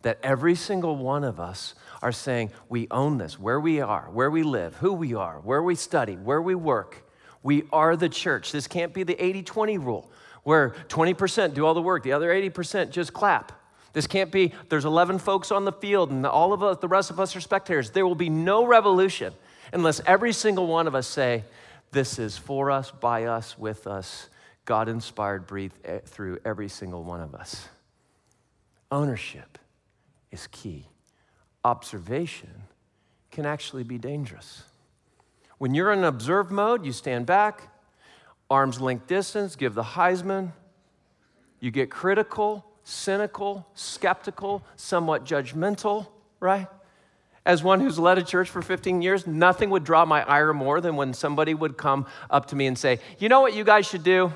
That 0.02 0.18
every 0.22 0.54
single 0.54 0.96
one 0.96 1.24
of 1.24 1.38
us 1.38 1.74
are 2.02 2.12
saying, 2.12 2.50
we 2.68 2.88
own 2.90 3.18
this, 3.18 3.38
where 3.38 3.60
we 3.60 3.80
are, 3.80 4.08
where 4.10 4.30
we 4.30 4.42
live, 4.42 4.76
who 4.76 4.92
we 4.92 5.14
are, 5.14 5.40
where 5.40 5.62
we 5.62 5.74
study, 5.74 6.14
where 6.14 6.40
we 6.40 6.54
work. 6.54 7.04
We 7.42 7.64
are 7.72 7.96
the 7.96 8.08
church. 8.08 8.52
This 8.52 8.66
can't 8.66 8.92
be 8.92 9.02
the 9.02 9.22
80 9.22 9.42
20 9.42 9.78
rule 9.78 10.10
where 10.42 10.70
20% 10.88 11.54
do 11.54 11.66
all 11.66 11.74
the 11.74 11.82
work, 11.82 12.02
the 12.02 12.12
other 12.12 12.30
80% 12.30 12.90
just 12.90 13.12
clap. 13.12 13.52
This 13.92 14.06
can't 14.06 14.30
be, 14.30 14.52
there's 14.68 14.84
11 14.84 15.18
folks 15.18 15.50
on 15.50 15.64
the 15.64 15.72
field 15.72 16.10
and 16.10 16.24
all 16.24 16.52
of 16.52 16.62
us, 16.62 16.78
the 16.78 16.88
rest 16.88 17.10
of 17.10 17.18
us 17.18 17.34
are 17.34 17.40
spectators. 17.40 17.90
There 17.90 18.06
will 18.06 18.14
be 18.14 18.30
no 18.30 18.64
revolution 18.64 19.34
unless 19.72 20.00
every 20.06 20.32
single 20.32 20.66
one 20.66 20.86
of 20.86 20.94
us 20.94 21.06
say, 21.06 21.44
This 21.90 22.18
is 22.18 22.38
for 22.38 22.70
us, 22.70 22.90
by 22.90 23.24
us, 23.24 23.58
with 23.58 23.86
us, 23.86 24.28
God 24.64 24.88
inspired, 24.88 25.46
breathed 25.46 25.74
eh, 25.84 25.98
through 26.04 26.38
every 26.44 26.68
single 26.68 27.02
one 27.02 27.20
of 27.20 27.34
us. 27.34 27.68
Ownership 28.92 29.58
is 30.30 30.46
key. 30.48 30.86
Observation 31.64 32.62
can 33.30 33.44
actually 33.46 33.82
be 33.82 33.98
dangerous. 33.98 34.64
When 35.60 35.74
you're 35.74 35.92
in 35.92 36.04
observe 36.04 36.50
mode, 36.50 36.86
you 36.86 36.92
stand 36.92 37.26
back, 37.26 37.68
arm's 38.48 38.80
length 38.80 39.06
distance, 39.06 39.56
give 39.56 39.74
the 39.74 39.82
Heisman. 39.82 40.52
You 41.60 41.70
get 41.70 41.90
critical, 41.90 42.64
cynical, 42.82 43.66
skeptical, 43.74 44.62
somewhat 44.76 45.26
judgmental, 45.26 46.06
right? 46.40 46.66
As 47.44 47.62
one 47.62 47.80
who's 47.80 47.98
led 47.98 48.16
a 48.16 48.22
church 48.22 48.48
for 48.48 48.62
15 48.62 49.02
years, 49.02 49.26
nothing 49.26 49.68
would 49.68 49.84
draw 49.84 50.06
my 50.06 50.22
ire 50.22 50.54
more 50.54 50.80
than 50.80 50.96
when 50.96 51.12
somebody 51.12 51.52
would 51.52 51.76
come 51.76 52.06
up 52.30 52.46
to 52.46 52.56
me 52.56 52.66
and 52.66 52.78
say, 52.78 52.98
You 53.18 53.28
know 53.28 53.42
what 53.42 53.52
you 53.52 53.62
guys 53.62 53.84
should 53.86 54.02
do? 54.02 54.32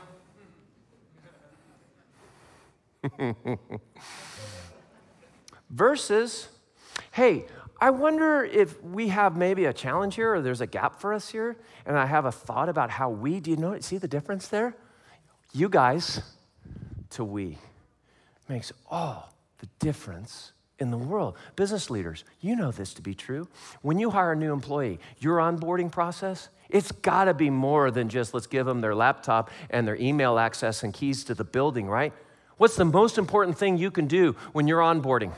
Versus, 5.71 6.49
hey, 7.13 7.47
I 7.81 7.91
wonder 7.91 8.45
if 8.45 8.83
we 8.83 9.09
have 9.09 9.37
maybe 9.37 9.65
a 9.65 9.73
challenge 9.73 10.15
here 10.15 10.35
or 10.35 10.43
there's 10.43 10.61
a 10.61 10.67
gap 10.67 11.01
for 11.01 11.13
us 11.13 11.29
here, 11.29 11.57
and 11.85 11.99
I 11.99 12.07
have 12.07 12.25
a 12.25 12.33
thought 12.33 12.69
about 12.69 12.91
how 12.91 13.11
we, 13.11 13.41
do 13.41 13.51
you 13.51 13.57
know, 13.57 13.79
see 13.81 13.99
the 13.99 14.09
difference 14.09 14.49
there? 14.49 14.77
You 15.53 15.69
guys 15.69 16.23
to 17.11 17.25
we 17.25 17.59
makes 18.49 18.73
all 18.91 19.33
the 19.59 19.69
difference 19.79 20.53
in 20.79 20.91
the 20.91 20.99
world. 20.99 21.37
Business 21.57 21.91
leaders, 21.91 22.25
you 22.41 22.57
know 22.57 22.71
this 22.71 22.95
to 22.95 23.03
be 23.03 23.15
true. 23.15 23.49
When 23.83 23.99
you 23.99 24.11
hire 24.11 24.33
a 24.33 24.37
new 24.37 24.53
employee, 24.53 24.99
your 25.19 25.39
onboarding 25.39 25.91
process, 25.91 26.49
it's 26.69 26.93
got 26.93 27.25
to 27.25 27.35
be 27.35 27.51
more 27.51 27.91
than 27.91 28.09
just 28.09 28.35
let's 28.35 28.47
give 28.47 28.67
them 28.67 28.81
their 28.81 28.95
laptop 28.95 29.51
and 29.71 29.87
their 29.87 29.97
email 29.97 30.39
access 30.39 30.83
and 30.83 30.93
keys 30.93 31.25
to 31.25 31.35
the 31.35 31.45
building, 31.45 31.87
right? 31.87 32.13
What's 32.57 32.77
the 32.77 32.85
most 32.85 33.19
important 33.19 33.59
thing 33.59 33.79
you 33.79 33.91
can 33.91 34.07
do 34.07 34.37
when 34.53 34.67
you're 34.67 34.81
onboarding? 34.81 35.33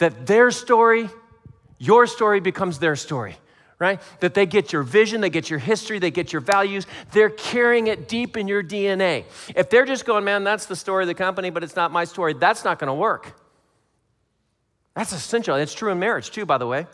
That 0.00 0.26
their 0.26 0.50
story, 0.50 1.08
your 1.78 2.06
story 2.06 2.40
becomes 2.40 2.78
their 2.78 2.96
story, 2.96 3.36
right? 3.78 4.00
That 4.20 4.32
they 4.32 4.46
get 4.46 4.72
your 4.72 4.82
vision, 4.82 5.20
they 5.20 5.28
get 5.28 5.50
your 5.50 5.58
history, 5.58 5.98
they 5.98 6.10
get 6.10 6.32
your 6.32 6.40
values. 6.40 6.86
They're 7.12 7.30
carrying 7.30 7.86
it 7.86 8.08
deep 8.08 8.36
in 8.38 8.48
your 8.48 8.62
DNA. 8.62 9.24
If 9.54 9.68
they're 9.68 9.84
just 9.84 10.06
going, 10.06 10.24
man, 10.24 10.42
that's 10.42 10.64
the 10.64 10.74
story 10.74 11.04
of 11.04 11.08
the 11.08 11.14
company, 11.14 11.50
but 11.50 11.62
it's 11.62 11.76
not 11.76 11.92
my 11.92 12.04
story, 12.04 12.32
that's 12.32 12.64
not 12.64 12.78
going 12.78 12.88
to 12.88 12.94
work. 12.94 13.36
That's 14.96 15.12
essential. 15.12 15.56
It's 15.56 15.74
true 15.74 15.92
in 15.92 15.98
marriage, 15.98 16.30
too, 16.30 16.46
by 16.46 16.58
the 16.58 16.66
way. 16.66 16.86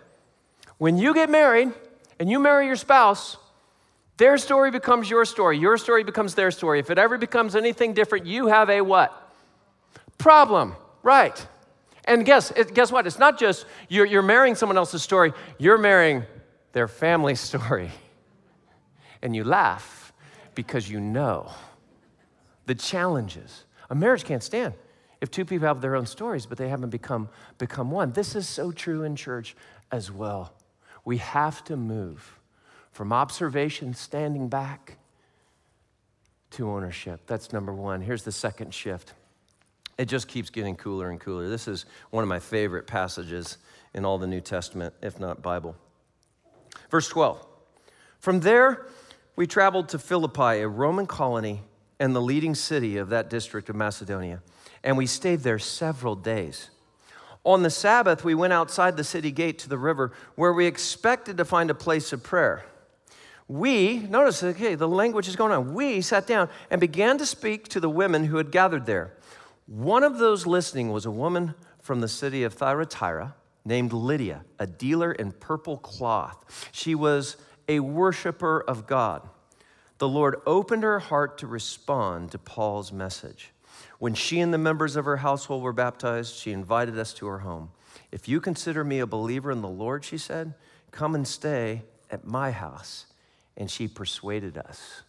When 0.78 0.98
you 0.98 1.14
get 1.14 1.30
married 1.30 1.72
and 2.18 2.28
you 2.28 2.40
marry 2.40 2.66
your 2.66 2.76
spouse, 2.76 3.36
their 4.16 4.36
story 4.36 4.70
becomes 4.70 5.08
your 5.08 5.24
story. 5.24 5.58
Your 5.58 5.78
story 5.78 6.02
becomes 6.02 6.34
their 6.34 6.50
story. 6.50 6.80
If 6.80 6.90
it 6.90 6.98
ever 6.98 7.18
becomes 7.18 7.54
anything 7.54 7.94
different, 7.94 8.26
you 8.26 8.48
have 8.48 8.68
a 8.68 8.80
what? 8.80 9.12
Problem, 10.18 10.74
right. 11.02 11.46
And 12.06 12.24
guess, 12.24 12.52
guess 12.72 12.92
what? 12.92 13.06
It's 13.06 13.18
not 13.18 13.38
just 13.38 13.66
you're, 13.88 14.06
you're 14.06 14.22
marrying 14.22 14.54
someone 14.54 14.76
else's 14.76 15.02
story, 15.02 15.32
you're 15.58 15.78
marrying 15.78 16.24
their 16.72 16.88
family 16.88 17.34
story. 17.48 17.90
And 19.22 19.34
you 19.34 19.44
laugh 19.44 20.12
because 20.54 20.88
you 20.88 21.00
know 21.00 21.50
the 22.66 22.74
challenges. 22.74 23.64
A 23.90 23.94
marriage 23.94 24.24
can't 24.24 24.42
stand 24.42 24.74
if 25.20 25.30
two 25.30 25.44
people 25.44 25.66
have 25.66 25.80
their 25.80 25.96
own 25.96 26.06
stories, 26.06 26.46
but 26.46 26.58
they 26.58 26.68
haven't 26.68 26.90
become, 26.90 27.28
become 27.58 27.90
one. 27.90 28.12
This 28.12 28.34
is 28.36 28.48
so 28.48 28.70
true 28.70 29.02
in 29.02 29.16
church 29.16 29.56
as 29.90 30.10
well. 30.10 30.52
We 31.04 31.18
have 31.18 31.64
to 31.64 31.76
move 31.76 32.38
from 32.92 33.12
observation, 33.12 33.94
standing 33.94 34.48
back, 34.48 34.98
to 36.50 36.70
ownership. 36.70 37.20
That's 37.26 37.52
number 37.52 37.72
one. 37.72 38.00
Here's 38.00 38.22
the 38.22 38.32
second 38.32 38.72
shift. 38.72 39.14
It 39.98 40.06
just 40.06 40.28
keeps 40.28 40.50
getting 40.50 40.76
cooler 40.76 41.10
and 41.10 41.20
cooler. 41.20 41.48
This 41.48 41.68
is 41.68 41.86
one 42.10 42.22
of 42.22 42.28
my 42.28 42.38
favorite 42.38 42.86
passages 42.86 43.58
in 43.94 44.04
all 44.04 44.18
the 44.18 44.26
New 44.26 44.40
Testament, 44.40 44.94
if 45.02 45.18
not 45.18 45.42
Bible. 45.42 45.74
Verse 46.90 47.08
12. 47.08 47.44
From 48.20 48.40
there, 48.40 48.86
we 49.36 49.46
traveled 49.46 49.88
to 49.90 49.98
Philippi, 49.98 50.60
a 50.60 50.68
Roman 50.68 51.06
colony 51.06 51.62
and 51.98 52.14
the 52.14 52.20
leading 52.20 52.54
city 52.54 52.98
of 52.98 53.08
that 53.08 53.30
district 53.30 53.70
of 53.70 53.76
Macedonia, 53.76 54.42
and 54.84 54.98
we 54.98 55.06
stayed 55.06 55.40
there 55.40 55.58
several 55.58 56.14
days. 56.14 56.70
On 57.44 57.62
the 57.62 57.70
Sabbath, 57.70 58.24
we 58.24 58.34
went 58.34 58.52
outside 58.52 58.96
the 58.96 59.04
city 59.04 59.30
gate 59.30 59.58
to 59.60 59.68
the 59.68 59.78
river 59.78 60.12
where 60.34 60.52
we 60.52 60.66
expected 60.66 61.36
to 61.38 61.44
find 61.44 61.70
a 61.70 61.74
place 61.74 62.12
of 62.12 62.22
prayer 62.22 62.64
we, 63.48 63.98
notice, 63.98 64.42
okay, 64.42 64.74
the 64.74 64.88
language 64.88 65.28
is 65.28 65.36
going 65.36 65.52
on. 65.52 65.72
We 65.72 66.00
sat 66.00 66.26
down 66.26 66.48
and 66.70 66.80
began 66.80 67.16
to 67.18 67.26
speak 67.26 67.68
to 67.68 67.80
the 67.80 67.88
women 67.88 68.24
who 68.24 68.38
had 68.38 68.50
gathered 68.50 68.86
there. 68.86 69.12
One 69.66 70.04
of 70.04 70.18
those 70.18 70.46
listening 70.46 70.92
was 70.92 71.06
a 71.06 71.10
woman 71.10 71.54
from 71.80 72.00
the 72.00 72.08
city 72.08 72.44
of 72.44 72.54
Thyatira 72.54 73.34
named 73.64 73.92
Lydia, 73.92 74.44
a 74.58 74.66
dealer 74.66 75.10
in 75.12 75.32
purple 75.32 75.76
cloth. 75.76 76.70
She 76.70 76.94
was 76.94 77.36
a 77.68 77.80
worshiper 77.80 78.64
of 78.66 78.86
God. 78.86 79.28
The 79.98 80.08
Lord 80.08 80.36
opened 80.46 80.84
her 80.84 81.00
heart 81.00 81.38
to 81.38 81.46
respond 81.46 82.30
to 82.30 82.38
Paul's 82.38 82.92
message. 82.92 83.50
When 83.98 84.14
she 84.14 84.40
and 84.40 84.54
the 84.54 84.58
members 84.58 84.94
of 84.94 85.04
her 85.04 85.16
household 85.16 85.62
were 85.62 85.72
baptized, 85.72 86.36
she 86.36 86.52
invited 86.52 86.98
us 86.98 87.12
to 87.14 87.26
her 87.26 87.38
home. 87.38 87.70
If 88.12 88.28
you 88.28 88.40
consider 88.40 88.84
me 88.84 89.00
a 89.00 89.06
believer 89.06 89.50
in 89.50 89.62
the 89.62 89.68
Lord, 89.68 90.04
she 90.04 90.18
said, 90.18 90.54
come 90.92 91.14
and 91.14 91.26
stay 91.26 91.82
at 92.10 92.24
my 92.24 92.52
house 92.52 93.06
and 93.56 93.70
she 93.70 93.88
persuaded 93.88 94.58
us. 94.58 95.02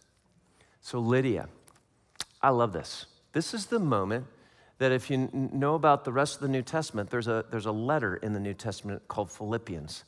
So, 0.80 0.98
Lydia, 0.98 1.48
I 2.42 2.48
love 2.48 2.72
this. 2.72 3.06
This 3.32 3.52
is 3.52 3.66
the 3.66 3.78
moment 3.78 4.26
that 4.78 4.92
if 4.92 5.10
you 5.10 5.28
know 5.32 5.74
about 5.74 6.04
the 6.04 6.12
rest 6.12 6.36
of 6.36 6.40
the 6.40 6.48
New 6.48 6.62
Testament, 6.62 7.10
there's 7.10 7.28
a, 7.28 7.44
there's 7.50 7.66
a 7.66 7.72
letter 7.72 8.16
in 8.16 8.32
the 8.32 8.40
New 8.40 8.54
Testament 8.54 9.06
called 9.08 9.30
Philippians. 9.30 10.04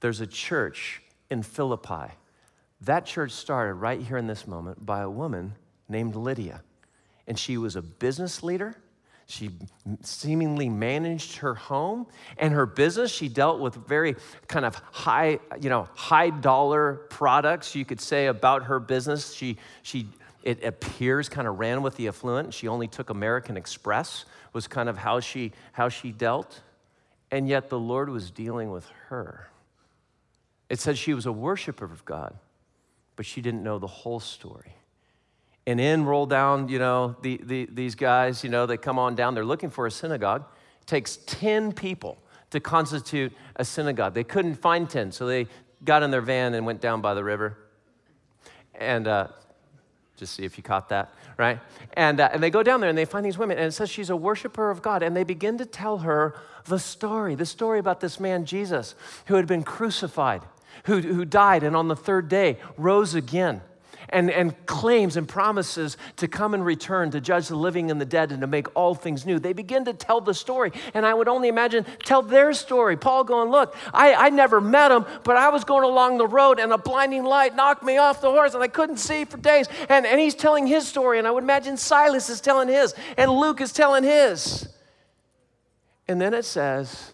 There's 0.00 0.20
a 0.20 0.26
church 0.26 1.02
in 1.30 1.42
Philippi. 1.42 2.12
That 2.80 3.06
church 3.06 3.32
started 3.32 3.74
right 3.74 4.00
here 4.00 4.16
in 4.16 4.26
this 4.26 4.46
moment 4.46 4.84
by 4.84 5.00
a 5.00 5.10
woman 5.10 5.54
named 5.88 6.14
Lydia. 6.14 6.62
And 7.26 7.38
she 7.38 7.56
was 7.56 7.74
a 7.74 7.82
business 7.82 8.42
leader, 8.42 8.76
she 9.26 9.50
seemingly 10.02 10.68
managed 10.68 11.36
her 11.36 11.54
home 11.54 12.06
and 12.36 12.52
her 12.52 12.66
business. 12.66 13.10
She 13.10 13.28
dealt 13.28 13.58
with 13.58 13.74
very 13.74 14.16
kind 14.48 14.66
of 14.66 14.74
high, 14.92 15.38
you 15.60 15.70
know, 15.70 15.88
high 15.94 16.30
dollar 16.30 17.06
products, 17.08 17.74
you 17.74 17.84
could 17.84 18.00
say, 18.00 18.26
about 18.26 18.64
her 18.64 18.78
business. 18.78 19.32
She, 19.32 19.56
she, 19.82 20.08
it 20.44 20.62
appears, 20.62 21.28
kind 21.28 21.48
of 21.48 21.58
ran 21.58 21.82
with 21.82 21.96
the 21.96 22.06
affluent. 22.06 22.54
She 22.54 22.68
only 22.68 22.86
took 22.86 23.10
American 23.10 23.56
Express, 23.56 24.24
was 24.52 24.68
kind 24.68 24.88
of 24.88 24.98
how 24.98 25.18
she, 25.18 25.50
how 25.72 25.88
she 25.88 26.12
dealt. 26.12 26.60
And 27.32 27.48
yet 27.48 27.70
the 27.70 27.78
Lord 27.78 28.08
was 28.08 28.30
dealing 28.30 28.70
with 28.70 28.88
her. 29.08 29.50
It 30.68 30.78
said 30.78 30.96
she 30.96 31.14
was 31.14 31.26
a 31.26 31.32
worshiper 31.32 31.84
of 31.84 32.04
God, 32.04 32.36
but 33.16 33.26
she 33.26 33.40
didn't 33.40 33.64
know 33.64 33.80
the 33.80 33.88
whole 33.88 34.20
story 34.20 34.76
and 35.66 35.80
in 35.80 36.04
roll 36.04 36.26
down, 36.26 36.68
you 36.68 36.78
know, 36.78 37.16
the, 37.22 37.40
the, 37.42 37.68
these 37.72 37.94
guys, 37.94 38.44
you 38.44 38.50
know, 38.50 38.66
they 38.66 38.76
come 38.76 38.98
on 38.98 39.14
down. 39.14 39.34
They're 39.34 39.44
looking 39.44 39.70
for 39.70 39.86
a 39.86 39.90
synagogue. 39.90 40.44
takes 40.86 41.18
10 41.26 41.72
people 41.72 42.18
to 42.50 42.60
constitute 42.60 43.32
a 43.56 43.64
synagogue. 43.64 44.14
They 44.14 44.24
couldn't 44.24 44.56
find 44.56 44.88
10, 44.88 45.12
so 45.12 45.26
they 45.26 45.46
got 45.84 46.02
in 46.02 46.10
their 46.10 46.20
van 46.20 46.54
and 46.54 46.66
went 46.66 46.80
down 46.80 47.00
by 47.00 47.14
the 47.14 47.24
river. 47.24 47.56
And 48.74 49.08
uh, 49.08 49.28
just 50.16 50.34
see 50.34 50.44
if 50.44 50.56
you 50.56 50.62
caught 50.62 50.88
that, 50.90 51.12
right? 51.36 51.58
And, 51.94 52.20
uh, 52.20 52.30
and 52.32 52.42
they 52.42 52.50
go 52.50 52.62
down 52.62 52.80
there 52.80 52.88
and 52.88 52.96
they 52.96 53.04
find 53.04 53.24
these 53.26 53.38
women, 53.38 53.58
and 53.58 53.66
it 53.66 53.72
says 53.72 53.90
she's 53.90 54.10
a 54.10 54.16
worshiper 54.16 54.70
of 54.70 54.80
God. 54.80 55.02
And 55.02 55.16
they 55.16 55.24
begin 55.24 55.58
to 55.58 55.66
tell 55.66 55.98
her 55.98 56.34
the 56.66 56.78
story 56.78 57.34
the 57.34 57.46
story 57.46 57.78
about 57.78 58.00
this 58.00 58.20
man, 58.20 58.44
Jesus, 58.44 58.94
who 59.26 59.34
had 59.34 59.46
been 59.46 59.62
crucified, 59.62 60.42
who, 60.84 61.00
who 61.00 61.24
died, 61.24 61.62
and 61.62 61.76
on 61.76 61.88
the 61.88 61.96
third 61.96 62.28
day 62.28 62.58
rose 62.76 63.14
again 63.14 63.60
and, 64.10 64.30
and 64.30 64.66
claims 64.66 65.16
and 65.16 65.28
promises 65.28 65.96
to 66.16 66.28
come 66.28 66.54
and 66.54 66.64
return 66.64 67.10
to 67.12 67.20
judge 67.20 67.48
the 67.48 67.56
living 67.56 67.90
and 67.90 68.00
the 68.00 68.06
dead 68.06 68.32
and 68.32 68.40
to 68.40 68.46
make 68.46 68.66
all 68.74 68.94
things 68.94 69.26
new. 69.26 69.38
They 69.38 69.52
begin 69.52 69.84
to 69.86 69.92
tell 69.92 70.20
the 70.20 70.34
story. 70.34 70.72
And 70.94 71.04
I 71.04 71.14
would 71.14 71.28
only 71.28 71.48
imagine 71.48 71.84
tell 72.04 72.22
their 72.22 72.52
story. 72.52 72.96
Paul 72.96 73.24
going, 73.24 73.50
Look, 73.50 73.76
I, 73.92 74.14
I 74.14 74.30
never 74.30 74.60
met 74.60 74.90
him, 74.90 75.04
but 75.24 75.36
I 75.36 75.48
was 75.48 75.64
going 75.64 75.84
along 75.84 76.18
the 76.18 76.26
road 76.26 76.58
and 76.58 76.72
a 76.72 76.78
blinding 76.78 77.24
light 77.24 77.54
knocked 77.54 77.82
me 77.82 77.96
off 77.96 78.20
the 78.20 78.30
horse 78.30 78.54
and 78.54 78.62
I 78.62 78.68
couldn't 78.68 78.98
see 78.98 79.24
for 79.24 79.36
days. 79.36 79.68
And, 79.88 80.06
and 80.06 80.20
he's 80.20 80.34
telling 80.34 80.66
his 80.66 80.86
story. 80.86 81.18
And 81.18 81.26
I 81.26 81.30
would 81.30 81.44
imagine 81.44 81.76
Silas 81.76 82.28
is 82.28 82.40
telling 82.40 82.68
his 82.68 82.94
and 83.16 83.30
Luke 83.30 83.60
is 83.60 83.72
telling 83.72 84.04
his. 84.04 84.68
And 86.06 86.20
then 86.20 86.34
it 86.34 86.44
says 86.44 87.12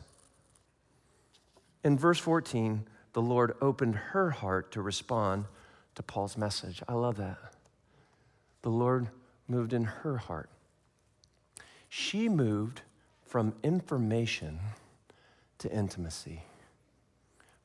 in 1.85 1.97
verse 1.99 2.19
14, 2.19 2.87
the 3.13 3.23
Lord 3.23 3.55
opened 3.61 3.97
her 3.97 4.31
heart 4.31 4.73
to 4.73 4.83
respond 4.83 5.47
to 6.01 6.13
Paul's 6.13 6.39
message. 6.39 6.83
I 6.89 6.95
love 6.95 7.19
that. 7.19 7.39
The 8.63 8.71
Lord 8.71 9.09
moved 9.49 9.73
in 9.75 9.85
her 9.85 10.17
heart. 10.17 10.49
She 11.89 12.29
moved 12.29 12.81
from 13.27 13.53
information 13.63 14.59
to 15.59 15.71
intimacy. 15.71 16.43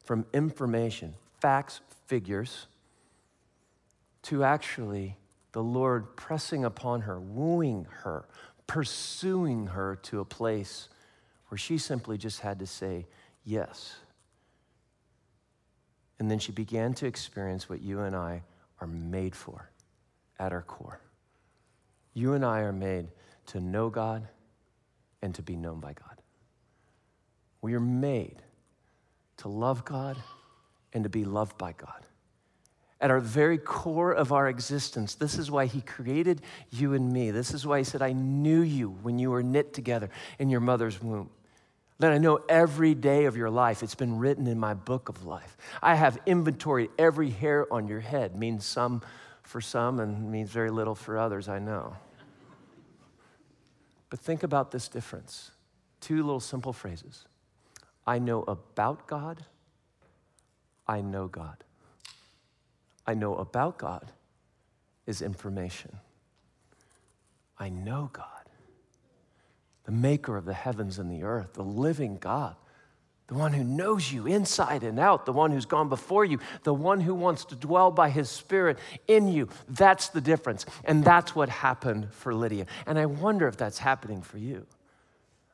From 0.03 0.25
information, 0.33 1.13
facts, 1.39 1.79
figures, 2.07 2.67
to 4.23 4.43
actually 4.43 5.15
the 5.53 5.63
Lord 5.63 6.15
pressing 6.17 6.65
upon 6.65 7.01
her, 7.01 7.19
wooing 7.19 7.87
her, 8.03 8.25
pursuing 8.67 9.67
her 9.67 9.95
to 10.03 10.19
a 10.19 10.25
place 10.25 10.89
where 11.47 11.57
she 11.57 11.77
simply 11.77 12.17
just 12.17 12.41
had 12.41 12.59
to 12.59 12.67
say 12.67 13.05
yes. 13.45 13.95
And 16.19 16.31
then 16.31 16.39
she 16.39 16.51
began 16.51 16.93
to 16.95 17.05
experience 17.05 17.69
what 17.69 17.81
you 17.81 18.01
and 18.01 18.15
I 18.15 18.43
are 18.79 18.87
made 18.87 19.35
for 19.35 19.69
at 20.39 20.51
our 20.51 20.61
core. 20.61 21.01
You 22.13 22.33
and 22.33 22.45
I 22.45 22.59
are 22.59 22.73
made 22.73 23.07
to 23.47 23.59
know 23.59 23.89
God 23.89 24.27
and 25.21 25.35
to 25.35 25.41
be 25.41 25.55
known 25.55 25.79
by 25.79 25.93
God. 25.93 26.21
We 27.61 27.73
are 27.73 27.79
made 27.79 28.41
to 29.37 29.49
love 29.49 29.83
God 29.85 30.17
and 30.93 31.03
to 31.03 31.09
be 31.09 31.25
loved 31.25 31.57
by 31.57 31.73
God. 31.73 32.05
At 33.01 33.11
our 33.11 33.19
very 33.19 33.57
core 33.57 34.13
of 34.13 34.31
our 34.31 34.47
existence, 34.47 35.15
this 35.15 35.37
is 35.37 35.51
why 35.51 35.65
He 35.65 35.81
created 35.81 36.41
you 36.71 36.93
and 36.93 37.11
me. 37.11 37.31
This 37.31 37.53
is 37.53 37.67
why 37.67 37.79
He 37.79 37.83
said, 37.83 38.01
I 38.01 38.13
knew 38.13 38.61
you 38.61 38.89
when 39.01 39.19
you 39.19 39.31
were 39.31 39.43
knit 39.43 39.73
together 39.73 40.09
in 40.39 40.49
your 40.49 40.61
mother's 40.61 41.01
womb 41.01 41.29
that 41.99 42.11
I 42.11 42.17
know 42.17 42.39
every 42.49 42.93
day 42.93 43.25
of 43.25 43.37
your 43.37 43.49
life. 43.49 43.81
It's 43.81 43.95
been 43.95 44.17
written 44.17 44.47
in 44.47 44.59
my 44.59 44.73
book 44.73 45.09
of 45.09 45.25
life. 45.25 45.57
I 45.81 45.95
have 45.95 46.17
inventory, 46.25 46.89
every 46.97 47.29
hair 47.29 47.71
on 47.71 47.87
your 47.87 48.01
head, 48.01 48.35
means 48.35 48.65
some 48.65 49.01
for 49.43 49.61
some 49.61 49.99
and 49.99 50.31
means 50.31 50.49
very 50.49 50.71
little 50.71 50.95
for 50.95 51.17
others, 51.17 51.47
I 51.47 51.59
know. 51.59 51.95
But 54.09 54.19
think 54.19 54.43
about 54.43 54.71
this 54.71 54.87
difference 54.87 55.51
two 56.01 56.17
little 56.17 56.39
simple 56.39 56.73
phrases 56.73 57.25
I 58.05 58.19
know 58.19 58.43
about 58.43 59.07
God, 59.07 59.45
I 60.87 61.01
know 61.01 61.27
God. 61.27 61.63
I 63.07 63.13
know 63.13 63.35
about 63.35 63.77
God 63.77 64.11
is 65.05 65.21
information. 65.21 65.99
I 67.57 67.69
know 67.69 68.09
God 68.11 68.44
the 69.85 69.91
maker 69.91 70.35
of 70.35 70.45
the 70.45 70.53
heavens 70.53 70.99
and 70.99 71.11
the 71.11 71.23
earth, 71.23 71.53
the 71.53 71.63
living 71.63 72.17
God, 72.17 72.55
the 73.27 73.35
one 73.35 73.53
who 73.53 73.63
knows 73.63 74.11
you 74.11 74.27
inside 74.27 74.83
and 74.83 74.99
out, 74.99 75.25
the 75.25 75.33
one 75.33 75.51
who's 75.51 75.65
gone 75.65 75.89
before 75.89 76.25
you, 76.25 76.39
the 76.63 76.73
one 76.73 77.01
who 77.01 77.15
wants 77.15 77.45
to 77.45 77.55
dwell 77.55 77.89
by 77.89 78.09
his 78.09 78.29
spirit 78.29 78.77
in 79.07 79.27
you. 79.27 79.49
That's 79.67 80.09
the 80.09 80.21
difference. 80.21 80.65
And 80.83 81.03
that's 81.03 81.35
what 81.35 81.49
happened 81.49 82.11
for 82.11 82.35
Lydia. 82.35 82.67
And 82.85 82.99
I 82.99 83.07
wonder 83.07 83.47
if 83.47 83.57
that's 83.57 83.79
happening 83.79 84.21
for 84.21 84.37
you. 84.37 84.67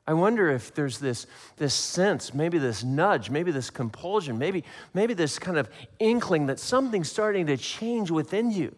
I 0.07 0.13
wonder 0.13 0.49
if 0.49 0.73
there's 0.73 0.97
this, 0.97 1.27
this 1.57 1.73
sense, 1.73 2.33
maybe 2.33 2.57
this 2.57 2.83
nudge, 2.83 3.29
maybe 3.29 3.51
this 3.51 3.69
compulsion, 3.69 4.37
maybe, 4.37 4.63
maybe 4.93 5.13
this 5.13 5.39
kind 5.39 5.57
of 5.57 5.69
inkling 5.99 6.47
that 6.47 6.59
something's 6.59 7.09
starting 7.09 7.45
to 7.45 7.55
change 7.55 8.11
within 8.11 8.51
you. 8.51 8.75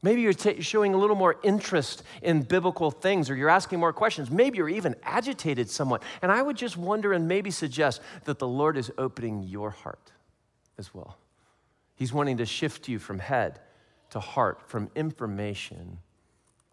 Maybe 0.00 0.20
you're 0.20 0.32
t- 0.32 0.60
showing 0.60 0.94
a 0.94 0.96
little 0.96 1.16
more 1.16 1.36
interest 1.42 2.04
in 2.22 2.42
biblical 2.42 2.90
things 2.90 3.30
or 3.30 3.36
you're 3.36 3.48
asking 3.48 3.80
more 3.80 3.92
questions. 3.92 4.30
Maybe 4.30 4.58
you're 4.58 4.68
even 4.68 4.94
agitated 5.02 5.68
somewhat. 5.68 6.02
And 6.22 6.30
I 6.30 6.40
would 6.40 6.56
just 6.56 6.76
wonder 6.76 7.12
and 7.12 7.26
maybe 7.26 7.50
suggest 7.50 8.00
that 8.24 8.38
the 8.38 8.46
Lord 8.46 8.76
is 8.76 8.92
opening 8.96 9.42
your 9.42 9.70
heart 9.70 10.12
as 10.78 10.94
well. 10.94 11.18
He's 11.96 12.12
wanting 12.12 12.36
to 12.36 12.46
shift 12.46 12.88
you 12.88 13.00
from 13.00 13.18
head 13.18 13.58
to 14.10 14.20
heart, 14.20 14.62
from 14.68 14.88
information 14.94 15.98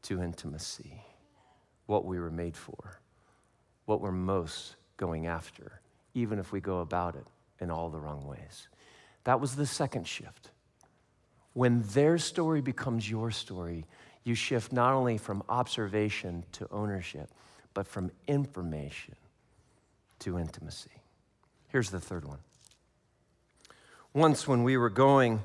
to 0.03 0.21
intimacy, 0.21 1.01
what 1.87 2.05
we 2.05 2.19
were 2.19 2.29
made 2.29 2.55
for, 2.55 2.99
what 3.85 4.01
we're 4.01 4.11
most 4.11 4.75
going 4.97 5.25
after, 5.25 5.81
even 6.13 6.37
if 6.37 6.51
we 6.51 6.61
go 6.61 6.79
about 6.79 7.15
it 7.15 7.25
in 7.59 7.71
all 7.71 7.89
the 7.89 7.99
wrong 7.99 8.25
ways. 8.25 8.67
That 9.23 9.41
was 9.41 9.55
the 9.55 9.65
second 9.65 10.07
shift. 10.07 10.51
When 11.55 11.83
their 11.93 12.17
story 12.17 12.59
becomes 12.59 13.09
your 13.09 13.31
story, 13.31 13.85
you 14.25 14.35
shift 14.35 14.73
not 14.73 14.93
only 14.93 15.17
from 15.17 15.41
observation 15.47 16.43
to 16.51 16.67
ownership, 16.69 17.29
but 17.73 17.87
from 17.87 18.11
information 18.27 19.15
to 20.19 20.37
intimacy. 20.37 20.91
Here's 21.69 21.91
the 21.91 22.01
third 22.01 22.25
one. 22.25 22.39
Once, 24.13 24.49
when 24.49 24.63
we 24.63 24.75
were 24.75 24.89
going, 24.89 25.41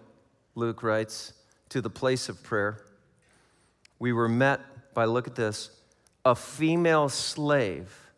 Luke 0.57 0.83
writes, 0.83 1.33
to 1.69 1.81
the 1.81 1.89
place 1.89 2.29
of 2.29 2.43
prayer, 2.43 2.83
we 4.01 4.13
were 4.13 4.29
met 4.29 4.61
by, 4.95 5.05
look 5.05 5.29
at 5.29 5.37
this, 5.37 5.71
a 6.25 6.35
female 6.35 7.09
slave 7.09 8.11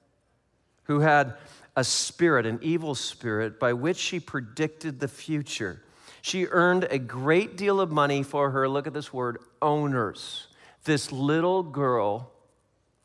who 0.84 1.00
had 1.00 1.34
a 1.76 1.84
spirit, 1.84 2.46
an 2.46 2.58
evil 2.62 2.94
spirit, 2.94 3.60
by 3.60 3.74
which 3.74 3.98
she 3.98 4.18
predicted 4.18 4.98
the 4.98 5.08
future. 5.08 5.82
She 6.22 6.46
earned 6.46 6.84
a 6.84 6.98
great 6.98 7.56
deal 7.56 7.80
of 7.80 7.90
money 7.90 8.22
for 8.22 8.52
her, 8.52 8.68
look 8.68 8.86
at 8.86 8.94
this 8.94 9.12
word, 9.12 9.38
owners. 9.60 10.46
This 10.84 11.10
little 11.10 11.64
girl, 11.64 12.32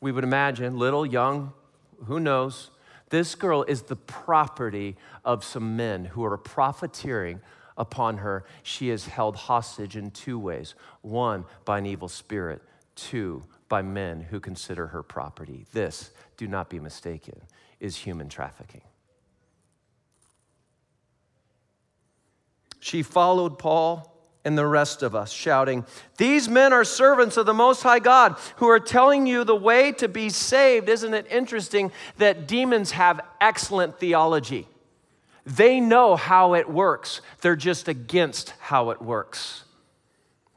we 0.00 0.12
would 0.12 0.24
imagine, 0.24 0.78
little, 0.78 1.04
young, 1.04 1.52
who 2.06 2.20
knows, 2.20 2.70
this 3.10 3.34
girl 3.34 3.64
is 3.64 3.82
the 3.82 3.96
property 3.96 4.96
of 5.24 5.42
some 5.42 5.76
men 5.76 6.04
who 6.04 6.24
are 6.24 6.36
profiteering 6.38 7.40
upon 7.76 8.18
her. 8.18 8.44
She 8.62 8.90
is 8.90 9.06
held 9.06 9.34
hostage 9.34 9.96
in 9.96 10.12
two 10.12 10.38
ways 10.38 10.74
one, 11.02 11.44
by 11.64 11.78
an 11.78 11.86
evil 11.86 12.08
spirit, 12.08 12.62
two, 12.94 13.42
by 13.68 13.82
men 13.82 14.20
who 14.20 14.38
consider 14.38 14.86
her 14.88 15.02
property. 15.02 15.66
This, 15.72 16.12
do 16.36 16.46
not 16.46 16.70
be 16.70 16.78
mistaken, 16.78 17.40
is 17.80 17.96
human 17.96 18.28
trafficking. 18.28 18.82
She 22.80 23.02
followed 23.02 23.58
Paul 23.58 24.14
and 24.44 24.56
the 24.56 24.66
rest 24.66 25.02
of 25.02 25.14
us, 25.14 25.30
shouting, 25.30 25.84
These 26.16 26.48
men 26.48 26.72
are 26.72 26.84
servants 26.84 27.36
of 27.36 27.46
the 27.46 27.54
Most 27.54 27.82
High 27.82 27.98
God 27.98 28.36
who 28.56 28.66
are 28.68 28.80
telling 28.80 29.26
you 29.26 29.44
the 29.44 29.56
way 29.56 29.92
to 29.92 30.08
be 30.08 30.30
saved. 30.30 30.88
Isn't 30.88 31.12
it 31.12 31.26
interesting 31.30 31.92
that 32.16 32.48
demons 32.48 32.92
have 32.92 33.20
excellent 33.40 33.98
theology? 33.98 34.66
They 35.44 35.80
know 35.80 36.16
how 36.16 36.54
it 36.54 36.68
works, 36.68 37.20
they're 37.40 37.56
just 37.56 37.88
against 37.88 38.54
how 38.58 38.90
it 38.90 39.02
works. 39.02 39.64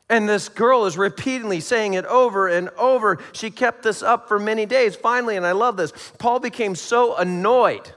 And 0.10 0.28
this 0.28 0.50
girl 0.50 0.86
is 0.86 0.98
repeatedly 0.98 1.62
saying 1.62 1.94
it 1.94 2.06
over 2.06 2.50
and 2.50 2.70
over. 2.78 3.20
She 3.32 3.50
kept 3.50 3.84
this 3.84 4.04
up 4.04 4.28
for 4.28 4.38
many 4.38 4.66
days. 4.66 4.94
Finally, 4.94 5.38
and 5.38 5.46
I 5.46 5.54
love 5.54 5.78
this, 5.78 5.94
Paul 6.18 6.42
became 6.42 6.76
so 6.76 7.16
annoyed 7.16 7.94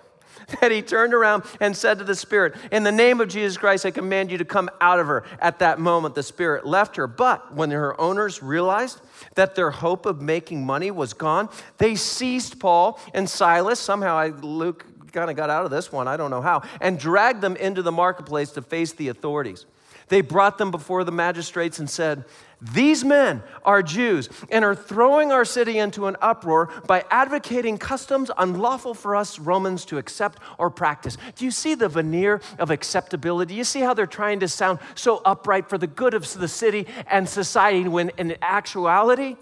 that 0.61 0.71
he 0.71 0.83
turned 0.83 1.15
around 1.15 1.45
and 1.61 1.77
said 1.77 1.99
to 1.99 2.05
the 2.05 2.15
spirit, 2.15 2.55
In 2.71 2.83
the 2.83 2.93
name 2.93 3.21
of 3.21 3.29
Jesus 3.29 3.57
Christ, 3.57 3.87
I 3.87 3.91
command 3.91 4.31
you 4.31 4.39
to 4.39 4.45
come 4.45 4.71
out 4.81 5.01
of 5.01 5.07
her. 5.07 5.25
At 5.41 5.59
that 5.61 5.79
moment, 5.79 6.15
the 6.15 6.23
spirit 6.23 6.67
left 6.67 6.97
her. 6.97 7.07
But 7.07 7.55
when 7.55 7.71
her 7.71 7.99
owners 8.01 8.43
realized 8.43 9.01
that 9.35 9.55
their 9.55 9.71
hope 9.71 10.07
of 10.07 10.21
making 10.21 10.65
money 10.65 10.91
was 10.91 11.13
gone, 11.13 11.49
they 11.79 11.95
seized 11.95 12.61
Paul 12.61 13.01
and 13.13 13.29
Silas. 13.29 13.81
Somehow, 13.81 14.27
Luke 14.27 14.85
kind 15.13 15.31
of 15.31 15.37
got 15.37 15.49
out 15.49 15.65
of 15.65 15.71
this 15.71 15.93
one, 15.93 16.09
I 16.09 16.17
don't 16.17 16.31
know 16.31 16.43
how, 16.43 16.63
and 16.81 16.99
dragged 16.99 17.41
them 17.41 17.57
into 17.57 17.83
the 17.83 17.93
marketplace 17.93 18.51
to 18.53 18.63
face 18.63 18.93
the 18.93 19.09
authorities. 19.09 19.65
They 20.09 20.21
brought 20.21 20.59
them 20.59 20.71
before 20.71 21.05
the 21.05 21.13
magistrates 21.13 21.79
and 21.79 21.89
said, 21.89 22.25
These 22.73 23.05
men 23.05 23.43
are 23.63 23.83
Jews 23.83 24.31
and 24.51 24.65
are 24.65 24.75
throwing 24.75 25.31
our 25.33 25.45
city 25.45 25.77
into 25.79 26.07
an 26.07 26.17
uproar 26.23 26.71
by 26.87 27.05
advocating 27.11 27.77
customs 27.77 28.31
unlawful 28.39 28.95
for 28.95 29.15
us 29.15 29.39
Romans 29.39 29.85
to 29.87 29.99
accept 29.99 30.39
or 30.57 30.71
practice. 30.71 31.19
Do 31.37 31.45
you 31.45 31.51
see 31.51 31.75
the 31.75 31.91
veneer 31.91 32.41
of 32.59 32.71
acceptability? 32.71 33.53
Do 33.53 33.59
you 33.59 33.65
see 33.65 33.81
how 33.81 33.93
they're 33.93 34.07
trying 34.07 34.41
to 34.41 34.49
sound 34.49 34.79
so 34.95 35.21
upright 35.27 35.69
for 35.69 35.77
the 35.77 35.87
good 35.87 36.15
of 36.15 36.33
the 36.33 36.49
city 36.49 36.87
and 37.07 37.29
society 37.29 37.87
when 37.87 38.11
in 38.17 38.35
actuality, 38.41 39.37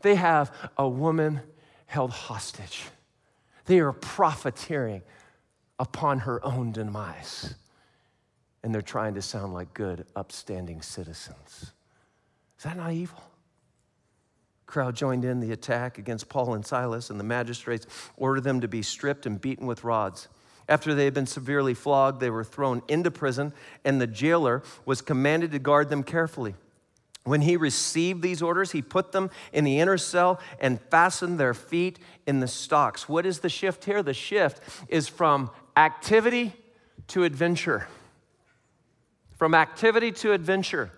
they 0.00 0.14
have 0.14 0.50
a 0.78 0.88
woman 0.88 1.42
held 1.84 2.10
hostage? 2.10 2.84
They 3.66 3.80
are 3.80 3.92
profiteering 3.92 5.02
upon 5.78 6.20
her 6.20 6.42
own 6.42 6.72
demise 6.72 7.54
and 8.62 8.74
they're 8.74 8.82
trying 8.82 9.14
to 9.14 9.22
sound 9.22 9.54
like 9.54 9.72
good, 9.74 10.06
upstanding 10.16 10.82
citizens. 10.82 11.72
Is 12.58 12.64
that 12.64 12.76
not 12.76 12.92
evil? 12.92 13.22
crowd 14.68 14.94
joined 14.94 15.24
in 15.24 15.40
the 15.40 15.50
attack 15.50 15.98
against 15.98 16.28
Paul 16.28 16.54
and 16.54 16.64
Silas, 16.64 17.10
and 17.10 17.18
the 17.18 17.24
magistrates 17.24 17.86
ordered 18.16 18.44
them 18.44 18.60
to 18.60 18.68
be 18.68 18.82
stripped 18.82 19.26
and 19.26 19.40
beaten 19.40 19.66
with 19.66 19.82
rods. 19.82 20.28
After 20.68 20.94
they 20.94 21.06
had 21.06 21.14
been 21.14 21.26
severely 21.26 21.72
flogged, 21.72 22.20
they 22.20 22.30
were 22.30 22.44
thrown 22.44 22.82
into 22.86 23.10
prison, 23.10 23.54
and 23.84 24.00
the 24.00 24.06
jailer 24.06 24.62
was 24.84 25.00
commanded 25.00 25.50
to 25.52 25.58
guard 25.58 25.88
them 25.88 26.02
carefully. 26.02 26.54
When 27.24 27.40
he 27.40 27.56
received 27.56 28.22
these 28.22 28.42
orders, 28.42 28.72
he 28.72 28.82
put 28.82 29.12
them 29.12 29.30
in 29.52 29.64
the 29.64 29.80
inner 29.80 29.98
cell 29.98 30.38
and 30.60 30.80
fastened 30.80 31.40
their 31.40 31.54
feet 31.54 31.98
in 32.26 32.40
the 32.40 32.48
stocks. 32.48 33.08
What 33.08 33.26
is 33.26 33.40
the 33.40 33.48
shift 33.48 33.84
here? 33.86 34.02
The 34.02 34.14
shift 34.14 34.60
is 34.88 35.08
from 35.08 35.50
activity 35.76 36.52
to 37.08 37.24
adventure 37.24 37.88
from 39.38 39.54
activity 39.54 40.10
to 40.10 40.32
adventure. 40.32 40.90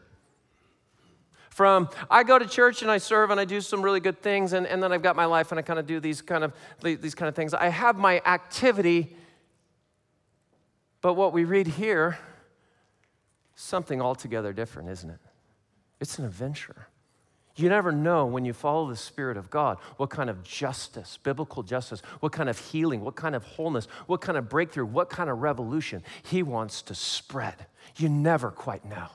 From 1.50 1.90
I 2.10 2.22
go 2.22 2.38
to 2.38 2.46
church 2.46 2.80
and 2.80 2.90
I 2.90 2.96
serve 2.96 3.30
and 3.30 3.38
I 3.38 3.44
do 3.44 3.60
some 3.60 3.82
really 3.82 4.00
good 4.00 4.22
things, 4.22 4.54
and, 4.54 4.66
and 4.66 4.82
then 4.82 4.92
I've 4.92 5.02
got 5.02 5.14
my 5.14 5.26
life 5.26 5.52
and 5.52 5.58
I 5.58 5.62
kind 5.62 5.78
of 5.78 5.86
do 5.86 6.00
these 6.00 6.22
kind 6.22 6.42
of 6.42 6.54
these 6.82 7.14
kind 7.14 7.28
of 7.28 7.36
things. 7.36 7.52
I 7.52 7.68
have 7.68 7.98
my 7.98 8.22
activity, 8.24 9.14
but 11.02 11.14
what 11.14 11.34
we 11.34 11.44
read 11.44 11.66
here, 11.66 12.18
something 13.56 14.00
altogether 14.00 14.54
different, 14.54 14.88
isn't 14.88 15.10
it? 15.10 15.20
It's 16.00 16.18
an 16.18 16.24
adventure. 16.24 16.86
You 17.56 17.68
never 17.68 17.92
know 17.92 18.24
when 18.24 18.46
you 18.46 18.54
follow 18.54 18.88
the 18.88 18.96
Spirit 18.96 19.36
of 19.36 19.50
God 19.50 19.76
what 19.98 20.08
kind 20.08 20.30
of 20.30 20.42
justice, 20.42 21.18
biblical 21.22 21.62
justice, 21.62 22.00
what 22.20 22.32
kind 22.32 22.48
of 22.48 22.58
healing, 22.58 23.02
what 23.02 23.16
kind 23.16 23.34
of 23.34 23.44
wholeness, 23.44 23.86
what 24.06 24.22
kind 24.22 24.38
of 24.38 24.48
breakthrough, 24.48 24.86
what 24.86 25.10
kind 25.10 25.28
of 25.28 25.42
revolution 25.42 26.02
He 26.22 26.42
wants 26.42 26.80
to 26.82 26.94
spread. 26.94 27.66
You 27.96 28.08
never 28.08 28.50
quite 28.50 28.84
know. 28.84 29.08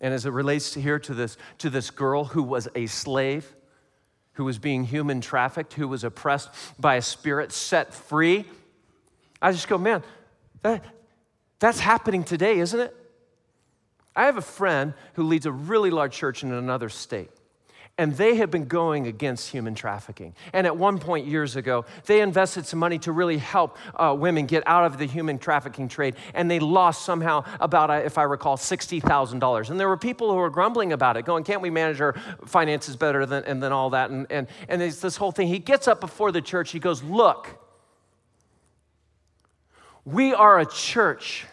And 0.00 0.12
as 0.12 0.26
it 0.26 0.30
relates 0.30 0.72
to 0.72 0.80
here 0.80 0.98
to 0.98 1.14
this, 1.14 1.36
to 1.58 1.70
this 1.70 1.90
girl 1.90 2.24
who 2.24 2.42
was 2.42 2.68
a 2.74 2.86
slave, 2.86 3.54
who 4.32 4.44
was 4.44 4.58
being 4.58 4.84
human 4.84 5.20
trafficked, 5.20 5.72
who 5.74 5.88
was 5.88 6.04
oppressed 6.04 6.50
by 6.78 6.96
a 6.96 7.02
spirit 7.02 7.52
set 7.52 7.94
free, 7.94 8.44
I 9.40 9.52
just 9.52 9.68
go, 9.68 9.78
man, 9.78 10.02
that, 10.62 10.84
that's 11.58 11.80
happening 11.80 12.24
today, 12.24 12.58
isn't 12.58 12.78
it? 12.78 12.94
I 14.14 14.24
have 14.26 14.36
a 14.36 14.42
friend 14.42 14.94
who 15.14 15.24
leads 15.24 15.46
a 15.46 15.52
really 15.52 15.90
large 15.90 16.14
church 16.14 16.42
in 16.42 16.52
another 16.52 16.88
state. 16.88 17.30
And 17.98 18.14
they 18.14 18.34
have 18.36 18.50
been 18.50 18.66
going 18.66 19.06
against 19.06 19.48
human 19.48 19.74
trafficking. 19.74 20.34
And 20.52 20.66
at 20.66 20.76
one 20.76 20.98
point 20.98 21.26
years 21.26 21.56
ago, 21.56 21.86
they 22.04 22.20
invested 22.20 22.66
some 22.66 22.78
money 22.78 22.98
to 23.00 23.12
really 23.12 23.38
help 23.38 23.78
uh, 23.94 24.14
women 24.18 24.44
get 24.44 24.62
out 24.66 24.84
of 24.84 24.98
the 24.98 25.06
human 25.06 25.38
trafficking 25.38 25.88
trade. 25.88 26.14
And 26.34 26.50
they 26.50 26.58
lost 26.58 27.06
somehow 27.06 27.44
about, 27.58 27.90
uh, 27.90 28.02
if 28.04 28.18
I 28.18 28.24
recall, 28.24 28.58
$60,000. 28.58 29.70
And 29.70 29.80
there 29.80 29.88
were 29.88 29.96
people 29.96 30.30
who 30.30 30.36
were 30.36 30.50
grumbling 30.50 30.92
about 30.92 31.16
it, 31.16 31.24
going, 31.24 31.42
can't 31.42 31.62
we 31.62 31.70
manage 31.70 32.00
our 32.02 32.14
finances 32.44 32.96
better 32.96 33.24
than, 33.24 33.44
and 33.44 33.62
then 33.62 33.72
all 33.72 33.88
that? 33.90 34.10
And, 34.10 34.26
and, 34.30 34.46
and 34.68 34.82
it's 34.82 35.00
this 35.00 35.16
whole 35.16 35.32
thing. 35.32 35.48
He 35.48 35.58
gets 35.58 35.88
up 35.88 36.00
before 36.00 36.32
the 36.32 36.42
church. 36.42 36.72
He 36.72 36.78
goes, 36.78 37.02
look, 37.02 37.58
we 40.04 40.34
are 40.34 40.60
a 40.60 40.66
church 40.66 41.46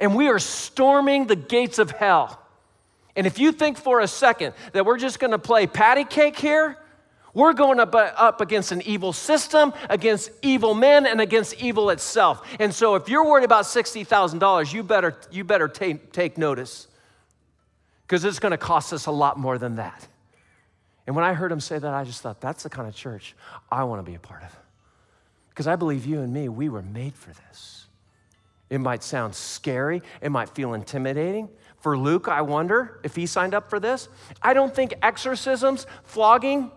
and 0.00 0.16
we 0.16 0.28
are 0.28 0.38
storming 0.38 1.26
the 1.26 1.36
gates 1.36 1.78
of 1.78 1.90
hell. 1.90 2.40
And 3.16 3.26
if 3.26 3.38
you 3.38 3.52
think 3.52 3.78
for 3.78 4.00
a 4.00 4.08
second 4.08 4.54
that 4.72 4.86
we're 4.86 4.98
just 4.98 5.18
going 5.18 5.32
to 5.32 5.38
play 5.38 5.66
patty 5.66 6.04
cake 6.04 6.38
here, 6.38 6.76
we're 7.32 7.52
going 7.52 7.78
up, 7.78 7.94
up 7.94 8.40
against 8.40 8.72
an 8.72 8.82
evil 8.82 9.12
system, 9.12 9.72
against 9.88 10.30
evil 10.42 10.74
men, 10.74 11.06
and 11.06 11.20
against 11.20 11.54
evil 11.62 11.90
itself. 11.90 12.46
And 12.58 12.74
so 12.74 12.96
if 12.96 13.08
you're 13.08 13.24
worried 13.24 13.44
about 13.44 13.64
$60,000, 13.64 14.72
you 14.72 14.82
better, 14.82 15.16
you 15.30 15.44
better 15.44 15.68
take, 15.68 16.12
take 16.12 16.38
notice 16.38 16.88
because 18.06 18.24
it's 18.24 18.40
going 18.40 18.50
to 18.50 18.58
cost 18.58 18.92
us 18.92 19.06
a 19.06 19.12
lot 19.12 19.38
more 19.38 19.58
than 19.58 19.76
that. 19.76 20.08
And 21.06 21.14
when 21.14 21.24
I 21.24 21.32
heard 21.32 21.52
him 21.52 21.60
say 21.60 21.78
that, 21.78 21.94
I 21.94 22.04
just 22.04 22.20
thought, 22.22 22.40
that's 22.40 22.64
the 22.64 22.70
kind 22.70 22.88
of 22.88 22.94
church 22.94 23.34
I 23.70 23.84
want 23.84 24.04
to 24.04 24.10
be 24.10 24.16
a 24.16 24.20
part 24.20 24.42
of. 24.42 24.56
Because 25.50 25.66
I 25.66 25.76
believe 25.76 26.06
you 26.06 26.20
and 26.20 26.32
me, 26.32 26.48
we 26.48 26.68
were 26.68 26.82
made 26.82 27.14
for 27.14 27.32
this. 27.32 27.86
It 28.68 28.78
might 28.78 29.02
sound 29.02 29.34
scary, 29.34 30.02
it 30.20 30.30
might 30.30 30.48
feel 30.50 30.74
intimidating. 30.74 31.48
For 31.80 31.96
Luke, 31.96 32.28
I 32.28 32.42
wonder 32.42 33.00
if 33.02 33.16
he 33.16 33.26
signed 33.26 33.54
up 33.54 33.70
for 33.70 33.80
this. 33.80 34.08
I 34.42 34.52
don't 34.52 34.74
think 34.74 34.94
exorcisms, 35.02 35.86
flogging, 36.04 36.70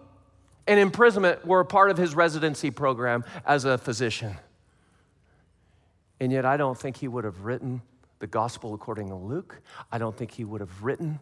and 0.66 0.80
imprisonment 0.80 1.46
were 1.46 1.60
a 1.60 1.66
part 1.66 1.92
of 1.92 1.98
his 1.98 2.16
residency 2.16 2.72
program 2.72 3.26
as 3.46 3.66
a 3.66 3.78
physician. 3.78 4.38
And 6.20 6.32
yet, 6.32 6.46
I 6.46 6.56
don't 6.56 6.78
think 6.78 6.98
he 6.98 7.10
would 7.10 7.26
have 7.26 7.42
written 7.42 7.82
the 8.20 8.28
gospel 8.28 8.74
according 8.74 9.10
to 9.10 9.16
Luke. 9.16 9.62
I 9.92 9.98
don't 9.98 10.16
think 10.16 10.32
he 10.32 10.46
would 10.46 10.62
have 10.62 10.84
written 10.84 11.20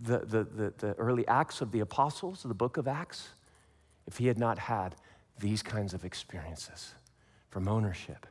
the, 0.00 0.18
the, 0.18 0.44
the, 0.44 0.74
the 0.78 0.94
early 0.94 1.26
acts 1.28 1.60
of 1.60 1.70
the 1.70 1.80
apostles, 1.80 2.42
the 2.42 2.54
book 2.54 2.76
of 2.76 2.88
Acts, 2.88 3.28
if 4.08 4.18
he 4.18 4.26
had 4.26 4.38
not 4.38 4.58
had 4.58 4.96
these 5.38 5.62
kinds 5.62 5.94
of 5.94 6.04
experiences 6.04 6.94
from 7.48 7.68
ownership 7.68 8.26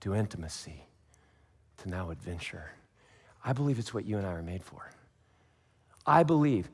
to 0.00 0.14
intimacy 0.14 0.86
to 1.78 1.88
now 1.88 2.10
adventure. 2.10 2.72
I 3.44 3.52
believe 3.52 3.78
it's 3.78 3.94
what 3.94 4.04
you 4.04 4.18
and 4.18 4.26
I 4.26 4.32
are 4.32 4.42
made 4.42 4.62
for. 4.62 4.90
I 6.06 6.22
believe 6.22 6.68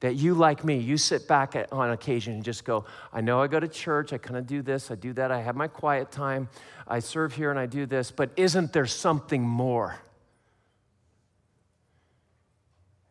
that 0.00 0.14
you, 0.14 0.34
like 0.34 0.64
me, 0.64 0.78
you 0.78 0.96
sit 0.96 1.26
back 1.26 1.56
at, 1.56 1.72
on 1.72 1.90
occasion 1.90 2.34
and 2.34 2.44
just 2.44 2.64
go, 2.64 2.84
I 3.12 3.20
know 3.20 3.42
I 3.42 3.48
go 3.48 3.58
to 3.58 3.66
church, 3.66 4.12
I 4.12 4.18
kind 4.18 4.36
of 4.36 4.46
do 4.46 4.62
this, 4.62 4.90
I 4.90 4.94
do 4.94 5.12
that, 5.14 5.32
I 5.32 5.40
have 5.40 5.56
my 5.56 5.66
quiet 5.66 6.12
time, 6.12 6.48
I 6.86 7.00
serve 7.00 7.34
here 7.34 7.50
and 7.50 7.58
I 7.58 7.66
do 7.66 7.84
this, 7.84 8.10
but 8.10 8.30
isn't 8.36 8.72
there 8.72 8.86
something 8.86 9.42
more? 9.42 9.96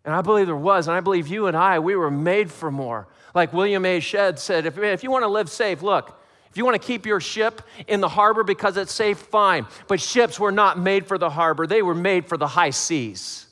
And 0.05 0.15
I 0.15 0.21
believe 0.21 0.47
there 0.47 0.55
was, 0.55 0.87
and 0.87 0.95
I 0.95 1.01
believe 1.01 1.27
you 1.27 1.47
and 1.47 1.57
I, 1.57 1.79
we 1.79 1.97
were 1.97 2.09
made 2.09 2.49
for 2.49 2.71
more. 2.71 3.09
Like 3.35 3.51
William 3.51 3.85
A. 3.85 3.99
Shedd 3.99 4.39
said, 4.39 4.65
if, 4.65 4.77
if 4.77 5.03
you 5.03 5.11
want 5.11 5.23
to 5.23 5.27
live 5.27 5.49
safe, 5.49 5.81
look, 5.81 6.17
you 6.57 6.65
want 6.65 6.81
to 6.81 6.85
keep 6.85 7.05
your 7.05 7.19
ship 7.19 7.61
in 7.87 8.01
the 8.01 8.09
harbor 8.09 8.43
because 8.43 8.77
it's 8.77 8.93
safe, 8.93 9.17
fine. 9.17 9.67
But 9.87 10.01
ships 10.01 10.39
were 10.39 10.51
not 10.51 10.79
made 10.79 11.05
for 11.05 11.17
the 11.17 11.29
harbor, 11.29 11.67
they 11.67 11.81
were 11.81 11.95
made 11.95 12.25
for 12.25 12.37
the 12.37 12.47
high 12.47 12.71
seas. 12.71 13.45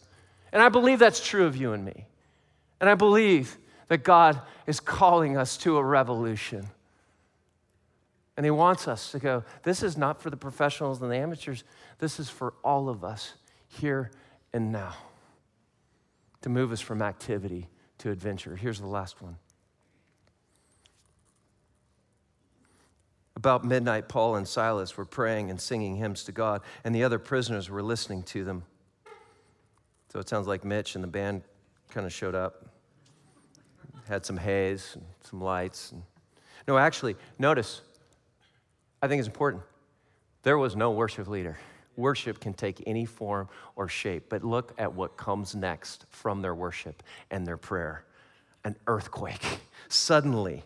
And 0.51 0.61
I 0.61 0.69
believe 0.69 0.99
that's 0.99 1.25
true 1.25 1.45
of 1.45 1.55
you 1.55 1.73
and 1.73 1.83
me. 1.83 2.05
And 2.79 2.89
I 2.89 2.95
believe 2.95 3.57
that 3.87 4.03
God 4.03 4.39
is 4.67 4.79
calling 4.79 5.37
us 5.37 5.57
to 5.57 5.77
a 5.77 5.83
revolution. 5.83 6.67
And 8.37 8.45
He 8.45 8.51
wants 8.51 8.87
us 8.87 9.11
to 9.11 9.19
go, 9.19 9.43
this 9.63 9.83
is 9.83 9.97
not 9.97 10.21
for 10.21 10.29
the 10.29 10.37
professionals 10.37 11.01
and 11.01 11.11
the 11.11 11.15
amateurs, 11.15 11.63
this 11.99 12.19
is 12.19 12.29
for 12.29 12.53
all 12.63 12.89
of 12.89 13.03
us 13.03 13.33
here 13.67 14.11
and 14.53 14.71
now 14.71 14.93
to 16.41 16.49
move 16.49 16.71
us 16.71 16.81
from 16.81 17.01
activity 17.01 17.67
to 17.97 18.11
adventure. 18.11 18.55
Here's 18.55 18.79
the 18.79 18.87
last 18.87 19.21
one 19.21 19.37
About 23.45 23.63
midnight, 23.63 24.09
Paul 24.09 24.37
and 24.37 24.47
Silas 24.47 24.97
were 24.97 25.05
praying 25.05 25.51
and 25.51 25.61
singing 25.61 25.97
hymns 25.97 26.23
to 26.23 26.31
God, 26.31 26.63
and 26.83 26.95
the 26.95 27.03
other 27.03 27.19
prisoners 27.19 27.69
were 27.69 27.83
listening 27.83 28.23
to 28.23 28.43
them. 28.43 28.63
So 30.11 30.17
it 30.19 30.27
sounds 30.27 30.47
like 30.47 30.65
Mitch 30.65 30.95
and 30.95 31.03
the 31.03 31.07
band 31.07 31.43
kind 31.91 32.07
of 32.07 32.11
showed 32.11 32.33
up, 32.33 32.65
had 34.07 34.25
some 34.25 34.35
haze, 34.35 34.93
and 34.95 35.05
some 35.21 35.41
lights. 35.41 35.91
And... 35.91 36.01
No, 36.67 36.79
actually, 36.79 37.17
notice, 37.37 37.81
I 39.03 39.07
think 39.07 39.19
it's 39.19 39.27
important. 39.27 39.61
There 40.41 40.57
was 40.57 40.75
no 40.75 40.89
worship 40.89 41.27
leader. 41.27 41.55
Worship 41.97 42.39
can 42.39 42.55
take 42.55 42.81
any 42.87 43.05
form 43.05 43.47
or 43.75 43.87
shape, 43.87 44.23
but 44.27 44.43
look 44.43 44.73
at 44.79 44.91
what 44.91 45.17
comes 45.17 45.53
next 45.53 46.07
from 46.09 46.41
their 46.41 46.55
worship 46.55 47.03
and 47.29 47.45
their 47.45 47.57
prayer 47.57 48.05
an 48.63 48.75
earthquake. 48.87 49.45
Suddenly, 49.87 50.63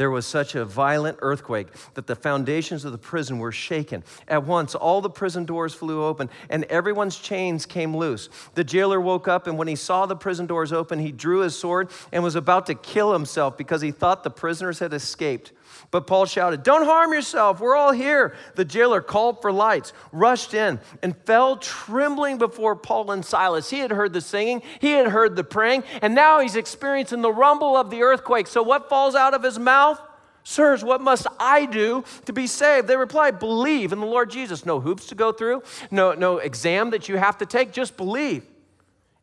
there 0.00 0.10
was 0.10 0.24
such 0.24 0.54
a 0.54 0.64
violent 0.64 1.18
earthquake 1.20 1.68
that 1.92 2.06
the 2.06 2.16
foundations 2.16 2.86
of 2.86 2.92
the 2.92 2.96
prison 2.96 3.38
were 3.38 3.52
shaken. 3.52 4.02
At 4.26 4.46
once, 4.46 4.74
all 4.74 5.02
the 5.02 5.10
prison 5.10 5.44
doors 5.44 5.74
flew 5.74 6.02
open 6.02 6.30
and 6.48 6.64
everyone's 6.64 7.18
chains 7.18 7.66
came 7.66 7.94
loose. 7.94 8.30
The 8.54 8.64
jailer 8.64 8.98
woke 8.98 9.28
up, 9.28 9.46
and 9.46 9.58
when 9.58 9.68
he 9.68 9.76
saw 9.76 10.06
the 10.06 10.16
prison 10.16 10.46
doors 10.46 10.72
open, 10.72 11.00
he 11.00 11.12
drew 11.12 11.40
his 11.40 11.54
sword 11.54 11.90
and 12.12 12.24
was 12.24 12.34
about 12.34 12.64
to 12.68 12.74
kill 12.74 13.12
himself 13.12 13.58
because 13.58 13.82
he 13.82 13.90
thought 13.90 14.24
the 14.24 14.30
prisoners 14.30 14.78
had 14.78 14.94
escaped. 14.94 15.52
But 15.90 16.06
Paul 16.06 16.26
shouted, 16.26 16.62
Don't 16.62 16.84
harm 16.84 17.12
yourself. 17.12 17.60
We're 17.60 17.76
all 17.76 17.92
here. 17.92 18.34
The 18.54 18.64
jailer 18.64 19.00
called 19.00 19.42
for 19.42 19.52
lights, 19.52 19.92
rushed 20.12 20.54
in, 20.54 20.80
and 21.02 21.16
fell 21.24 21.56
trembling 21.56 22.38
before 22.38 22.76
Paul 22.76 23.10
and 23.10 23.24
Silas. 23.24 23.70
He 23.70 23.80
had 23.80 23.90
heard 23.90 24.12
the 24.12 24.20
singing, 24.20 24.62
he 24.80 24.92
had 24.92 25.08
heard 25.08 25.36
the 25.36 25.44
praying, 25.44 25.84
and 26.02 26.14
now 26.14 26.40
he's 26.40 26.56
experiencing 26.56 27.22
the 27.22 27.32
rumble 27.32 27.76
of 27.76 27.90
the 27.90 28.02
earthquake. 28.02 28.46
So, 28.46 28.62
what 28.62 28.88
falls 28.88 29.14
out 29.14 29.34
of 29.34 29.42
his 29.42 29.58
mouth? 29.58 30.00
Sirs, 30.42 30.82
what 30.82 31.00
must 31.00 31.26
I 31.38 31.66
do 31.66 32.02
to 32.24 32.32
be 32.32 32.46
saved? 32.46 32.88
They 32.88 32.96
replied, 32.96 33.38
Believe 33.38 33.92
in 33.92 34.00
the 34.00 34.06
Lord 34.06 34.30
Jesus. 34.30 34.64
No 34.64 34.80
hoops 34.80 35.06
to 35.06 35.14
go 35.14 35.32
through, 35.32 35.62
no, 35.90 36.12
no 36.12 36.38
exam 36.38 36.90
that 36.90 37.08
you 37.08 37.16
have 37.16 37.38
to 37.38 37.46
take, 37.46 37.72
just 37.72 37.96
believe 37.96 38.44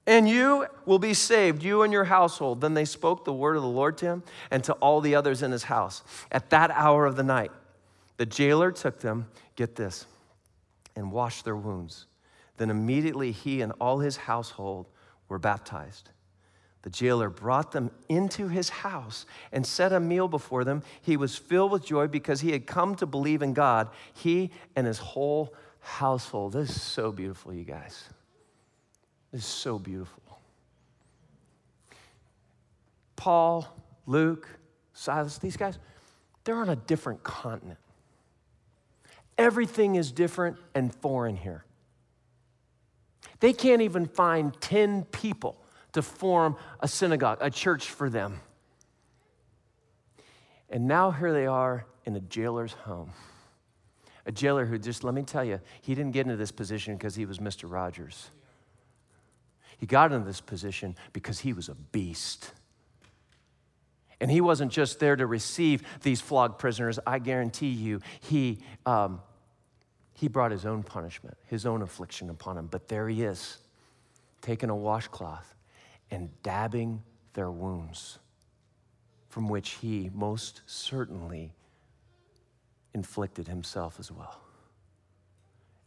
and 0.08 0.28
you 0.28 0.66
will 0.86 1.00
be 1.00 1.14
saved, 1.14 1.62
you 1.62 1.82
and 1.82 1.92
your 1.92 2.06
household. 2.06 2.62
Then 2.62 2.74
they 2.74 2.86
spoke 2.86 3.26
the 3.26 3.34
word 3.34 3.58
of 3.58 3.62
the 3.62 3.68
Lord 3.68 3.98
to 4.00 4.06
him 4.06 4.24
and 4.50 4.64
to 4.64 4.74
all 4.74 5.02
the 5.02 5.16
others 5.16 5.44
in 5.44 5.52
his 5.52 5.64
house. 5.64 6.02
At 6.32 6.50
that 6.52 6.72
hour 6.72 7.06
of 7.06 7.18
the 7.18 7.24
night, 7.24 7.52
the 8.16 8.26
jailer 8.26 8.72
took 8.72 9.02
them, 9.02 9.28
get 9.58 9.76
this, 9.76 10.06
and 10.96 11.12
washed 11.12 11.44
their 11.44 11.58
wounds. 11.58 12.06
Then 12.56 12.70
immediately 12.70 13.34
he 13.34 13.62
and 13.62 13.74
all 13.82 14.00
his 14.00 14.16
household 14.16 14.88
were 15.28 15.38
baptized. 15.38 16.10
The 16.84 16.90
jailer 16.90 17.30
brought 17.30 17.74
them 17.74 17.92
into 18.08 18.48
his 18.48 18.70
house 18.70 19.26
and 19.52 19.66
set 19.66 19.92
a 19.92 20.00
meal 20.00 20.30
before 20.30 20.64
them. 20.64 20.84
He 21.02 21.18
was 21.18 21.36
filled 21.36 21.74
with 21.74 21.86
joy 21.86 22.08
because 22.08 22.40
he 22.40 22.54
had 22.54 22.66
come 22.66 22.96
to 22.96 23.06
believe 23.06 23.42
in 23.42 23.54
God, 23.54 23.90
he 24.14 24.52
and 24.74 24.88
his 24.88 25.00
whole 25.00 25.54
household. 25.82 26.54
This 26.54 26.70
is 26.70 26.82
so 26.82 27.12
beautiful, 27.12 27.54
you 27.54 27.66
guys 27.66 28.06
is 29.34 29.46
so 29.46 29.78
beautiful. 29.78 30.24
Paul, 33.16 33.68
Luke, 34.06 34.48
Silas, 34.94 35.38
these 35.38 35.58
guys, 35.58 35.78
they're 36.44 36.56
on 36.56 36.70
a 36.70 36.76
different 36.76 37.24
continent. 37.24 37.80
Everything 39.38 39.96
is 39.96 40.12
different 40.12 40.58
and 40.74 40.94
foreign 40.96 41.36
here. 41.36 41.66
They 43.40 43.54
can't 43.54 43.82
even 43.82 44.08
find 44.08 44.60
10 44.62 45.04
people 45.06 45.58
to 45.94 46.02
form 46.02 46.56
a 46.80 46.88
synagogue, 46.88 47.38
a 47.42 47.50
church 47.50 47.90
for 47.90 48.10
them. 48.10 48.40
And 50.70 50.88
now 50.88 51.12
here 51.12 51.34
they 51.34 51.46
are 51.46 51.86
in 52.06 52.16
a 52.16 52.20
jailer's 52.20 52.74
home. 52.74 53.12
A 54.26 54.32
jailer 54.32 54.66
who 54.66 54.78
just, 54.78 55.04
let 55.04 55.14
me 55.14 55.24
tell 55.24 55.44
you, 55.44 55.60
he 55.82 55.96
didn't 55.96 56.12
get 56.12 56.22
into 56.22 56.36
this 56.36 56.52
position 56.52 56.96
because 56.96 57.16
he 57.16 57.26
was 57.26 57.40
Mr. 57.40 57.72
Rogers. 57.72 58.32
He 59.78 59.86
got 59.86 60.12
into 60.12 60.26
this 60.26 60.42
position 60.42 60.96
because 61.14 61.40
he 61.40 61.54
was 61.54 61.70
a 61.70 61.76
beast. 61.76 62.52
And 64.20 64.32
he 64.32 64.42
wasn't 64.42 64.72
just 64.72 65.00
there 65.00 65.16
to 65.16 65.28
receive 65.28 65.84
these 66.02 66.20
flogged 66.20 66.58
prisoners. 66.58 67.00
I 67.06 67.20
guarantee 67.20 67.70
you, 67.70 68.02
he, 68.20 68.60
um, 68.86 69.22
he 70.14 70.28
brought 70.28 70.52
his 70.52 70.66
own 70.66 70.82
punishment, 70.82 71.38
his 71.46 71.68
own 71.68 71.84
affliction 71.84 72.32
upon 72.32 72.58
him. 72.58 72.68
But 72.68 72.88
there 72.88 73.08
he 73.08 73.24
is, 73.24 73.58
taking 74.42 74.72
a 74.72 74.76
washcloth 74.76 75.54
and 76.10 76.30
dabbing 76.42 77.04
their 77.34 77.52
wounds, 77.52 78.18
from 79.30 79.48
which 79.48 79.72
he 79.82 80.10
most 80.12 80.62
certainly 80.66 81.54
inflicted 82.96 83.48
himself 83.48 84.00
as 84.00 84.12
well. 84.12 84.42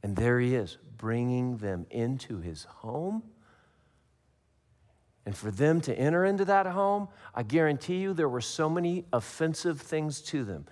And 0.05 0.14
there 0.14 0.38
he 0.38 0.55
is, 0.55 0.79
bringing 0.96 1.57
them 1.57 1.87
into 1.90 2.38
his 2.38 2.62
home 2.64 3.24
and 5.26 5.37
for 5.37 5.50
them 5.50 5.80
to 5.83 5.94
enter 5.96 6.24
into 6.24 6.44
that 6.46 6.66
home, 6.66 7.09
I 7.35 7.42
guarantee 7.42 7.96
you 7.96 8.14
there 8.14 8.28
were 8.28 8.40
so 8.40 8.68
many 8.68 9.04
offensive 9.12 9.80
things 9.80 10.20
to 10.22 10.44
them 10.44 10.66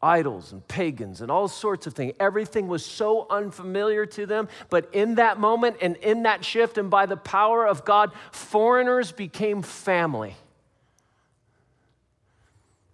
idols 0.00 0.52
and 0.52 0.66
pagans 0.68 1.20
and 1.20 1.28
all 1.28 1.48
sorts 1.48 1.88
of 1.88 1.92
things. 1.92 2.14
Everything 2.20 2.68
was 2.68 2.84
so 2.84 3.26
unfamiliar 3.30 4.06
to 4.06 4.26
them. 4.26 4.48
But 4.70 4.88
in 4.92 5.16
that 5.16 5.40
moment 5.40 5.78
and 5.82 5.96
in 5.96 6.22
that 6.22 6.44
shift, 6.44 6.78
and 6.78 6.88
by 6.88 7.06
the 7.06 7.16
power 7.16 7.66
of 7.66 7.84
God, 7.84 8.12
foreigners 8.30 9.10
became 9.10 9.60
family. 9.60 10.36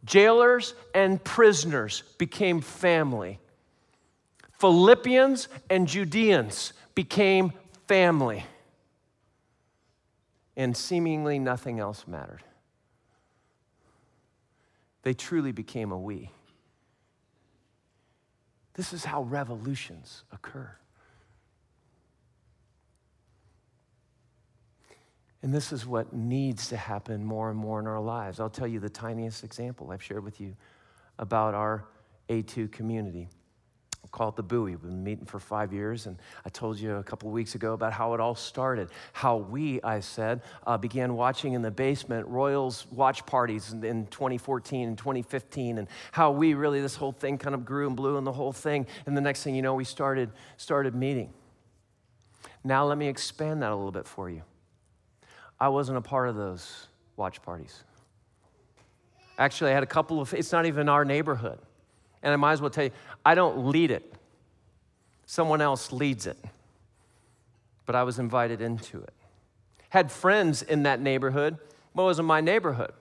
Jailers 0.06 0.74
and 0.94 1.22
prisoners 1.22 2.04
became 2.16 2.62
family. 2.62 3.38
Philippians 4.52 5.48
and 5.68 5.86
Judeans 5.86 6.72
became 6.94 7.52
family 7.86 8.44
and 10.56 10.76
seemingly 10.76 11.38
nothing 11.38 11.80
else 11.80 12.04
mattered. 12.06 12.42
They 15.02 15.14
truly 15.14 15.52
became 15.52 15.92
a 15.92 15.98
we. 15.98 16.30
This 18.74 18.92
is 18.92 19.04
how 19.04 19.22
revolutions 19.22 20.24
occur. 20.32 20.70
And 25.42 25.52
this 25.52 25.72
is 25.72 25.86
what 25.86 26.14
needs 26.14 26.68
to 26.68 26.76
happen 26.76 27.24
more 27.24 27.50
and 27.50 27.58
more 27.58 27.78
in 27.78 27.86
our 27.86 28.00
lives. 28.00 28.40
I'll 28.40 28.48
tell 28.48 28.66
you 28.66 28.80
the 28.80 28.88
tiniest 28.88 29.44
example 29.44 29.90
I've 29.90 30.02
shared 30.02 30.24
with 30.24 30.40
you 30.40 30.56
about 31.18 31.54
our 31.54 31.84
A2 32.30 32.72
community 32.72 33.28
call 34.14 34.28
it 34.28 34.36
the 34.36 34.44
buoy. 34.44 34.70
We've 34.70 34.82
been 34.82 35.02
meeting 35.02 35.26
for 35.26 35.40
five 35.40 35.72
years, 35.72 36.06
and 36.06 36.16
I 36.46 36.48
told 36.48 36.78
you 36.78 36.94
a 36.94 37.02
couple 37.02 37.28
of 37.28 37.34
weeks 37.34 37.56
ago 37.56 37.72
about 37.72 37.92
how 37.92 38.14
it 38.14 38.20
all 38.20 38.36
started. 38.36 38.90
How 39.12 39.38
we, 39.38 39.82
I 39.82 39.98
said, 39.98 40.42
uh, 40.68 40.78
began 40.78 41.16
watching 41.16 41.54
in 41.54 41.62
the 41.62 41.70
basement 41.72 42.28
Royals 42.28 42.86
watch 42.92 43.26
parties 43.26 43.72
in, 43.72 43.82
in 43.82 44.06
2014 44.06 44.86
and 44.86 44.96
2015, 44.96 45.78
and 45.78 45.88
how 46.12 46.30
we 46.30 46.54
really, 46.54 46.80
this 46.80 46.94
whole 46.94 47.10
thing 47.10 47.38
kind 47.38 47.56
of 47.56 47.64
grew 47.64 47.88
and 47.88 47.96
blew 47.96 48.16
and 48.16 48.24
the 48.24 48.32
whole 48.32 48.52
thing. 48.52 48.86
And 49.04 49.16
the 49.16 49.20
next 49.20 49.42
thing 49.42 49.56
you 49.56 49.62
know, 49.62 49.74
we 49.74 49.84
started, 49.84 50.30
started 50.58 50.94
meeting. 50.94 51.32
Now, 52.62 52.86
let 52.86 52.96
me 52.96 53.08
expand 53.08 53.62
that 53.62 53.72
a 53.72 53.74
little 53.74 53.90
bit 53.90 54.06
for 54.06 54.30
you. 54.30 54.42
I 55.58 55.68
wasn't 55.68 55.98
a 55.98 56.02
part 56.02 56.28
of 56.28 56.36
those 56.36 56.86
watch 57.16 57.42
parties. 57.42 57.82
Actually, 59.38 59.72
I 59.72 59.74
had 59.74 59.82
a 59.82 59.86
couple 59.86 60.20
of, 60.20 60.32
it's 60.34 60.52
not 60.52 60.66
even 60.66 60.88
our 60.88 61.04
neighborhood. 61.04 61.58
And 62.24 62.32
I 62.32 62.36
might 62.36 62.54
as 62.54 62.60
well 62.60 62.70
tell 62.70 62.84
you, 62.84 62.90
I 63.24 63.36
don't 63.36 63.66
lead 63.68 63.92
it, 63.92 64.12
someone 65.26 65.60
else 65.60 65.92
leads 65.92 66.26
it. 66.26 66.38
But 67.86 67.94
I 67.94 68.02
was 68.02 68.18
invited 68.18 68.60
into 68.62 69.00
it. 69.00 69.12
Had 69.90 70.10
friends 70.10 70.62
in 70.62 70.84
that 70.84 71.00
neighborhood, 71.00 71.58
but 71.94 72.02
it 72.02 72.06
wasn't 72.06 72.26
my 72.26 72.40
neighborhood. 72.40 72.92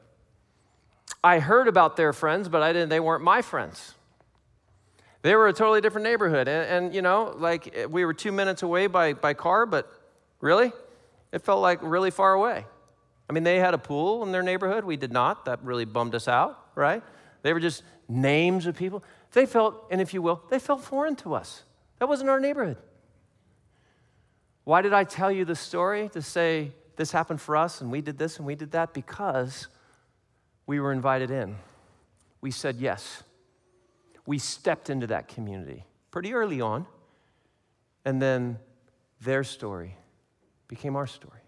I 1.23 1.39
heard 1.39 1.69
about 1.69 1.95
their 1.95 2.11
friends, 2.11 2.49
but 2.49 2.61
I 2.61 2.73
didn't, 2.73 2.89
they 2.89 2.99
weren't 2.99 3.23
my 3.23 3.41
friends. 3.41 3.95
They 5.21 5.35
were 5.35 5.47
a 5.47 5.53
totally 5.53 5.79
different 5.79 6.03
neighborhood. 6.03 6.49
And, 6.49 6.85
and, 6.85 6.93
you 6.93 7.01
know, 7.01 7.33
like 7.37 7.87
we 7.89 8.03
were 8.03 8.13
two 8.13 8.33
minutes 8.33 8.61
away 8.61 8.87
by, 8.87 9.13
by 9.13 9.33
car, 9.33 9.65
but 9.65 9.89
really, 10.41 10.73
it 11.31 11.41
felt 11.41 11.61
like 11.61 11.79
really 11.81 12.11
far 12.11 12.33
away. 12.33 12.65
I 13.29 13.33
mean, 13.33 13.43
they 13.43 13.57
had 13.57 13.73
a 13.73 13.77
pool 13.77 14.21
in 14.23 14.33
their 14.33 14.43
neighborhood. 14.43 14.83
We 14.83 14.97
did 14.97 15.13
not. 15.13 15.45
That 15.45 15.63
really 15.63 15.85
bummed 15.85 16.13
us 16.13 16.27
out, 16.27 16.59
right? 16.75 17.01
They 17.41 17.53
were 17.53 17.61
just 17.61 17.83
names 18.13 18.65
of 18.65 18.75
people. 18.75 19.03
They 19.31 19.45
felt, 19.45 19.87
and 19.89 19.99
if 19.99 20.13
you 20.13 20.21
will, 20.21 20.41
they 20.49 20.59
felt 20.59 20.81
foreign 20.81 21.15
to 21.17 21.33
us. 21.33 21.63
That 21.99 22.07
wasn't 22.07 22.29
our 22.29 22.39
neighborhood. 22.39 22.77
Why 24.63 24.81
did 24.81 24.93
I 24.93 25.03
tell 25.03 25.31
you 25.31 25.45
the 25.45 25.55
story 25.55 26.09
to 26.09 26.21
say 26.21 26.71
this 26.95 27.11
happened 27.11 27.41
for 27.41 27.57
us 27.57 27.81
and 27.81 27.91
we 27.91 28.01
did 28.01 28.17
this 28.17 28.37
and 28.37 28.45
we 28.45 28.55
did 28.55 28.71
that? 28.71 28.93
Because 28.93 29.67
we 30.65 30.79
were 30.79 30.93
invited 30.93 31.31
in. 31.31 31.57
We 32.39 32.51
said 32.51 32.77
yes. 32.77 33.23
We 34.25 34.37
stepped 34.37 34.89
into 34.89 35.07
that 35.07 35.27
community 35.27 35.85
pretty 36.11 36.33
early 36.33 36.61
on. 36.61 36.85
And 38.05 38.21
then 38.21 38.59
their 39.21 39.43
story 39.43 39.95
became 40.67 40.95
our 40.95 41.07
story. 41.07 41.39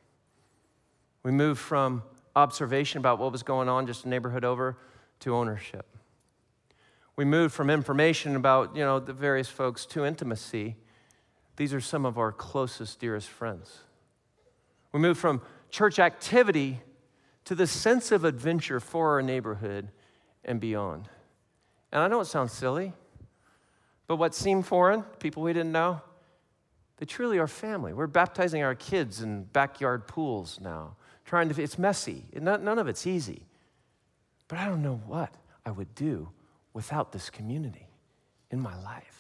We 1.24 1.32
moved 1.32 1.60
from 1.60 2.04
observation 2.36 3.00
about 3.00 3.20
what 3.20 3.32
was 3.32 3.44
going 3.44 3.70
on 3.70 3.88
just 3.88 4.06
a 4.06 4.10
neighborhood 4.10 4.44
over 4.44 4.78
to 5.22 5.36
ownership. 5.36 5.86
We 7.16 7.26
moved 7.26 7.54
from 7.54 7.70
information 7.70 8.36
about, 8.36 8.76
you 8.76 8.84
know, 8.84 9.00
the 9.00 9.14
various 9.14 9.48
folks 9.48 9.86
to 9.88 10.06
intimacy. 10.06 10.76
These 11.56 11.74
are 11.74 11.82
some 11.82 12.06
of 12.06 12.18
our 12.18 12.32
closest, 12.32 13.00
dearest 13.00 13.30
friends. 13.30 13.80
We 14.92 15.00
moved 15.00 15.20
from 15.20 15.42
church 15.70 16.00
activity 16.00 16.82
to 17.46 17.56
the 17.56 17.68
sense 17.68 18.12
of 18.12 18.26
adventure 18.26 18.80
for 18.80 19.12
our 19.12 19.22
neighborhood 19.22 19.90
and 20.44 20.60
beyond. 20.60 21.08
And 21.92 22.02
I 22.02 22.08
know 22.08 22.20
it 22.20 22.26
sounds 22.26 22.52
silly, 22.52 22.92
but 24.08 24.18
what 24.18 24.36
seemed 24.36 24.66
foreign, 24.66 25.04
people 25.20 25.44
we 25.44 25.54
didn't 25.54 25.72
know, 25.72 26.02
they 26.98 27.06
truly 27.06 27.38
are 27.38 27.48
family. 27.48 27.94
We're 27.94 28.08
baptizing 28.08 28.64
our 28.64 28.76
kids 28.76 29.22
in 29.22 29.44
backyard 29.44 30.08
pools 30.08 30.60
now, 30.62 30.96
trying 31.26 31.50
to, 31.50 31.62
it's 31.62 31.78
messy. 31.78 32.26
None 32.34 32.68
of 32.80 32.88
it's 32.88 33.08
easy. 33.08 33.44
But 34.48 34.60
I 34.60 34.66
don't 34.66 34.82
know 34.82 35.02
what 35.06 35.34
I 35.66 35.72
would 35.72 35.94
do 35.96 36.30
without 36.76 37.14
this 37.14 37.30
community 37.32 37.88
in 38.52 38.60
my 38.60 38.76
life. 38.84 39.16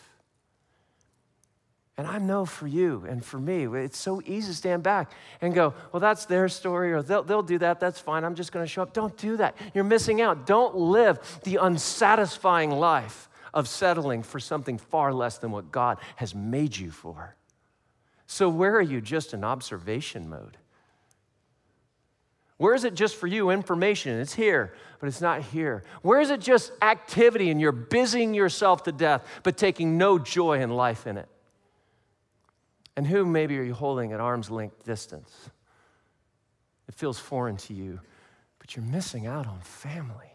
And 1.97 2.05
I 2.05 2.17
know 2.17 2.45
for 2.45 2.67
you 2.67 3.05
and 3.07 3.23
for 3.23 3.39
me, 3.39 3.63
it's 3.63 3.97
so 3.97 4.21
easy 4.25 4.49
to 4.49 4.53
stand 4.53 4.83
back 4.83 5.09
and 5.39 5.53
go, 5.55 5.73
well, 5.93 6.01
that's 6.01 6.25
their 6.25 6.49
story, 6.49 6.91
or 6.91 7.01
they'll, 7.01 7.23
they'll 7.23 7.41
do 7.41 7.57
that, 7.59 7.79
that's 7.79 7.97
fine, 7.99 8.25
I'm 8.25 8.35
just 8.35 8.51
gonna 8.51 8.67
show 8.67 8.81
up. 8.81 8.91
Don't 8.91 9.15
do 9.15 9.37
that. 9.37 9.55
You're 9.73 9.85
missing 9.85 10.19
out. 10.19 10.45
Don't 10.45 10.75
live 10.75 11.39
the 11.43 11.55
unsatisfying 11.55 12.71
life 12.71 13.29
of 13.53 13.69
settling 13.69 14.21
for 14.21 14.41
something 14.41 14.77
far 14.77 15.13
less 15.13 15.37
than 15.37 15.51
what 15.51 15.71
God 15.71 15.97
has 16.17 16.35
made 16.35 16.75
you 16.75 16.91
for. 16.91 17.37
So, 18.27 18.49
where 18.49 18.75
are 18.75 18.81
you 18.81 18.99
just 18.99 19.33
in 19.33 19.45
observation 19.45 20.27
mode? 20.27 20.57
Where 22.57 22.73
is 22.73 22.85
it 22.85 22.93
just 22.93 23.15
for 23.15 23.27
you 23.27 23.49
information? 23.49 24.19
It's 24.19 24.33
here, 24.33 24.73
but 24.99 25.07
it's 25.07 25.21
not 25.21 25.41
here. 25.41 25.83
Where 26.01 26.21
is 26.21 26.29
it 26.29 26.39
just 26.39 26.71
activity 26.81 27.51
and 27.51 27.59
you're 27.59 27.73
busying 27.73 28.33
yourself 28.33 28.83
to 28.83 28.91
death, 28.91 29.27
but 29.43 29.57
taking 29.57 29.97
no 29.97 30.17
joy 30.17 30.61
in 30.61 30.69
life 30.69 31.05
in 31.05 31.17
it? 31.17 31.27
And 32.95 33.05
who 33.05 33.25
maybe 33.25 33.57
are 33.59 33.63
you 33.63 33.73
holding 33.73 34.13
at 34.13 34.21
arm's 34.21 34.49
length 34.49 34.85
distance? 34.85 35.49
It 36.87 36.95
feels 36.95 37.19
foreign 37.19 37.57
to 37.57 37.73
you, 37.73 37.99
but 38.59 38.75
you're 38.75 38.85
missing 38.85 39.27
out 39.27 39.47
on 39.47 39.59
family. 39.59 40.31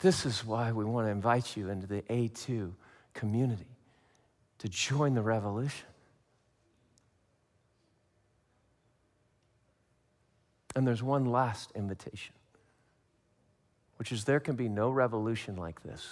This 0.00 0.26
is 0.26 0.44
why 0.44 0.72
we 0.72 0.84
want 0.84 1.06
to 1.06 1.10
invite 1.10 1.56
you 1.56 1.70
into 1.70 1.86
the 1.86 2.02
A2 2.02 2.72
community 3.14 3.78
to 4.58 4.68
join 4.68 5.14
the 5.14 5.22
revolution. 5.22 5.86
And 10.76 10.86
there's 10.86 11.02
one 11.02 11.26
last 11.26 11.72
invitation, 11.74 12.34
which 13.96 14.12
is 14.12 14.24
there 14.24 14.40
can 14.40 14.56
be 14.56 14.68
no 14.68 14.90
revolution 14.90 15.56
like 15.56 15.82
this. 15.82 16.06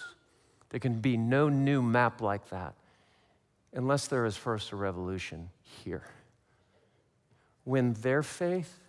There 0.71 0.81
can 0.81 1.01
be 1.01 1.17
no 1.17 1.49
new 1.49 1.83
map 1.83 2.21
like 2.21 2.51
that 2.51 2.75
unless 3.73 4.09
there 4.09 4.25
is 4.25 4.37
first 4.37 4.73
a 4.73 4.77
revolution 4.77 5.51
here. 5.85 6.09
When 7.65 7.93
their 7.95 8.23
faith 8.23 8.81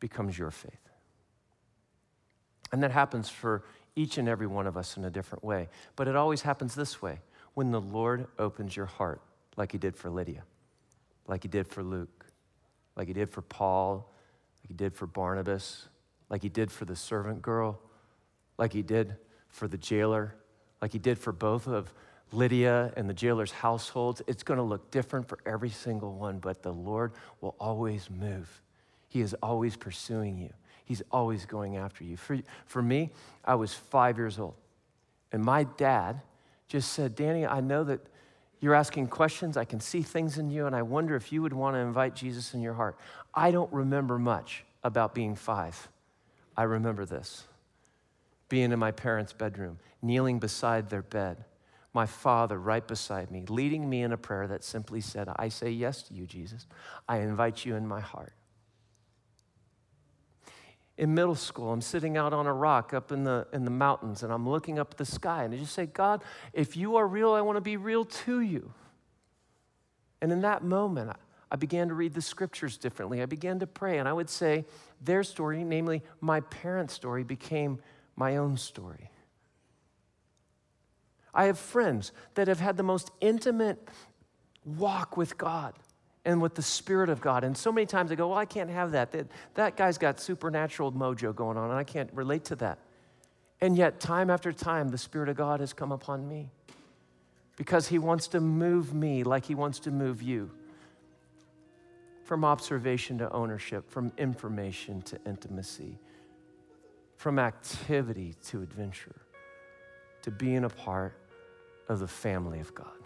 becomes 0.00 0.38
your 0.38 0.50
faith. 0.50 0.72
And 2.72 2.82
that 2.82 2.90
happens 2.90 3.28
for 3.28 3.64
each 3.96 4.18
and 4.18 4.28
every 4.28 4.46
one 4.46 4.66
of 4.66 4.76
us 4.76 4.96
in 4.96 5.04
a 5.04 5.10
different 5.10 5.42
way. 5.42 5.68
But 5.96 6.06
it 6.06 6.14
always 6.14 6.42
happens 6.42 6.74
this 6.74 7.02
way 7.02 7.20
when 7.54 7.72
the 7.72 7.80
Lord 7.80 8.28
opens 8.38 8.76
your 8.76 8.86
heart, 8.86 9.20
like 9.56 9.72
He 9.72 9.78
did 9.78 9.96
for 9.96 10.10
Lydia, 10.10 10.44
like 11.26 11.42
He 11.42 11.48
did 11.48 11.66
for 11.66 11.82
Luke, 11.82 12.26
like 12.94 13.08
He 13.08 13.14
did 13.14 13.30
for 13.30 13.42
Paul, 13.42 14.12
like 14.68 14.78
He 14.78 14.84
did 14.84 14.94
for 14.94 15.06
Barnabas, 15.06 15.88
like 16.28 16.42
He 16.42 16.50
did 16.50 16.70
for 16.70 16.84
the 16.84 16.96
servant 16.96 17.40
girl, 17.40 17.80
like 18.58 18.72
He 18.72 18.82
did 18.82 19.16
for 19.48 19.66
the 19.66 19.78
jailer, 19.78 20.34
like 20.82 20.92
He 20.92 20.98
did 20.98 21.18
for 21.18 21.32
both 21.32 21.66
of 21.66 21.92
Lydia 22.32 22.92
and 22.96 23.08
the 23.08 23.14
jailer's 23.14 23.50
households. 23.50 24.20
It's 24.26 24.42
going 24.42 24.58
to 24.58 24.62
look 24.62 24.90
different 24.90 25.26
for 25.26 25.38
every 25.46 25.70
single 25.70 26.12
one, 26.12 26.38
but 26.38 26.62
the 26.62 26.72
Lord 26.72 27.12
will 27.40 27.56
always 27.58 28.10
move. 28.10 28.62
He 29.08 29.22
is 29.22 29.34
always 29.42 29.74
pursuing 29.74 30.36
you. 30.36 30.50
He's 30.84 31.02
always 31.10 31.46
going 31.46 31.78
after 31.78 32.04
you. 32.04 32.18
For, 32.18 32.38
for 32.66 32.82
me, 32.82 33.10
I 33.44 33.54
was 33.54 33.72
five 33.72 34.18
years 34.18 34.38
old. 34.38 34.54
And 35.32 35.42
my 35.42 35.64
dad 35.64 36.20
just 36.68 36.92
said, 36.92 37.14
Danny, 37.14 37.46
I 37.46 37.60
know 37.60 37.84
that 37.84 38.00
you're 38.60 38.74
asking 38.74 39.08
questions. 39.08 39.56
I 39.56 39.64
can 39.64 39.80
see 39.80 40.02
things 40.02 40.38
in 40.38 40.50
you, 40.50 40.66
and 40.66 40.74
I 40.74 40.82
wonder 40.82 41.14
if 41.16 41.32
you 41.32 41.42
would 41.42 41.52
want 41.52 41.74
to 41.76 41.80
invite 41.80 42.14
Jesus 42.14 42.54
in 42.54 42.60
your 42.60 42.74
heart. 42.74 42.98
I 43.34 43.50
don't 43.50 43.72
remember 43.72 44.18
much 44.18 44.64
about 44.82 45.14
being 45.14 45.34
five. 45.34 45.88
I 46.56 46.64
remember 46.64 47.04
this 47.04 47.44
being 48.48 48.72
in 48.72 48.78
my 48.78 48.90
parents' 48.90 49.34
bedroom, 49.34 49.78
kneeling 50.00 50.38
beside 50.38 50.88
their 50.88 51.02
bed, 51.02 51.44
my 51.92 52.06
father 52.06 52.58
right 52.58 52.86
beside 52.86 53.30
me, 53.30 53.44
leading 53.48 53.88
me 53.88 54.02
in 54.02 54.12
a 54.12 54.16
prayer 54.16 54.46
that 54.46 54.64
simply 54.64 55.02
said, 55.02 55.28
I 55.36 55.50
say 55.50 55.70
yes 55.70 56.02
to 56.04 56.14
you, 56.14 56.24
Jesus. 56.26 56.66
I 57.06 57.18
invite 57.18 57.66
you 57.66 57.76
in 57.76 57.86
my 57.86 58.00
heart 58.00 58.32
in 60.98 61.14
middle 61.14 61.36
school, 61.36 61.72
I'm 61.72 61.80
sitting 61.80 62.16
out 62.16 62.32
on 62.32 62.46
a 62.46 62.52
rock 62.52 62.92
up 62.92 63.12
in 63.12 63.22
the, 63.22 63.46
in 63.52 63.64
the 63.64 63.70
mountains 63.70 64.24
and 64.24 64.32
I'm 64.32 64.48
looking 64.48 64.80
up 64.80 64.88
at 64.90 64.98
the 64.98 65.04
sky 65.04 65.44
and 65.44 65.54
I 65.54 65.56
just 65.56 65.72
say, 65.72 65.86
God, 65.86 66.22
if 66.52 66.76
you 66.76 66.96
are 66.96 67.06
real, 67.06 67.32
I 67.32 67.40
want 67.40 67.56
to 67.56 67.62
be 67.62 67.76
real 67.76 68.04
to 68.04 68.40
you. 68.40 68.74
And 70.20 70.32
in 70.32 70.40
that 70.40 70.64
moment, 70.64 71.16
I 71.50 71.56
began 71.56 71.88
to 71.88 71.94
read 71.94 72.14
the 72.14 72.20
scriptures 72.20 72.76
differently. 72.76 73.22
I 73.22 73.26
began 73.26 73.60
to 73.60 73.66
pray, 73.66 73.98
and 73.98 74.08
I 74.08 74.12
would 74.12 74.28
say 74.28 74.66
their 75.00 75.22
story, 75.22 75.62
namely 75.62 76.02
my 76.20 76.40
parents' 76.40 76.94
story, 76.94 77.22
became 77.22 77.78
my 78.16 78.36
own 78.36 78.56
story. 78.56 79.10
I 81.32 81.44
have 81.44 81.58
friends 81.58 82.12
that 82.34 82.48
have 82.48 82.58
had 82.58 82.76
the 82.76 82.82
most 82.82 83.12
intimate 83.20 83.88
walk 84.64 85.16
with 85.16 85.38
God 85.38 85.74
and 86.24 86.42
with 86.42 86.54
the 86.54 86.62
Spirit 86.62 87.08
of 87.08 87.20
God. 87.20 87.44
And 87.44 87.56
so 87.56 87.72
many 87.72 87.86
times 87.86 88.12
I 88.12 88.14
go, 88.14 88.28
well, 88.28 88.38
I 88.38 88.44
can't 88.44 88.70
have 88.70 88.92
that. 88.92 89.12
That, 89.12 89.26
that 89.54 89.76
guy's 89.76 89.98
got 89.98 90.20
supernatural 90.20 90.92
mojo 90.92 91.34
going 91.34 91.56
on, 91.56 91.70
and 91.70 91.78
I 91.78 91.84
can't 91.84 92.10
relate 92.12 92.44
to 92.46 92.56
that. 92.56 92.78
And 93.60 93.76
yet, 93.76 94.00
time 94.00 94.30
after 94.30 94.52
time, 94.52 94.88
the 94.88 94.98
Spirit 94.98 95.28
of 95.28 95.36
God 95.36 95.60
has 95.60 95.72
come 95.72 95.92
upon 95.92 96.28
me 96.28 96.50
because 97.56 97.88
He 97.88 97.98
wants 97.98 98.28
to 98.28 98.40
move 98.40 98.94
me 98.94 99.24
like 99.24 99.44
He 99.44 99.54
wants 99.54 99.80
to 99.80 99.90
move 99.90 100.22
you. 100.22 100.50
From 102.24 102.44
observation 102.44 103.18
to 103.18 103.32
ownership, 103.32 103.90
from 103.90 104.12
information 104.18 105.00
to 105.02 105.18
intimacy, 105.26 105.98
from 107.16 107.38
activity 107.38 108.34
to 108.48 108.60
adventure, 108.60 109.16
to 110.22 110.30
being 110.30 110.64
a 110.64 110.68
part 110.68 111.14
of 111.88 112.00
the 112.00 112.06
family 112.06 112.60
of 112.60 112.74
God. 112.74 112.97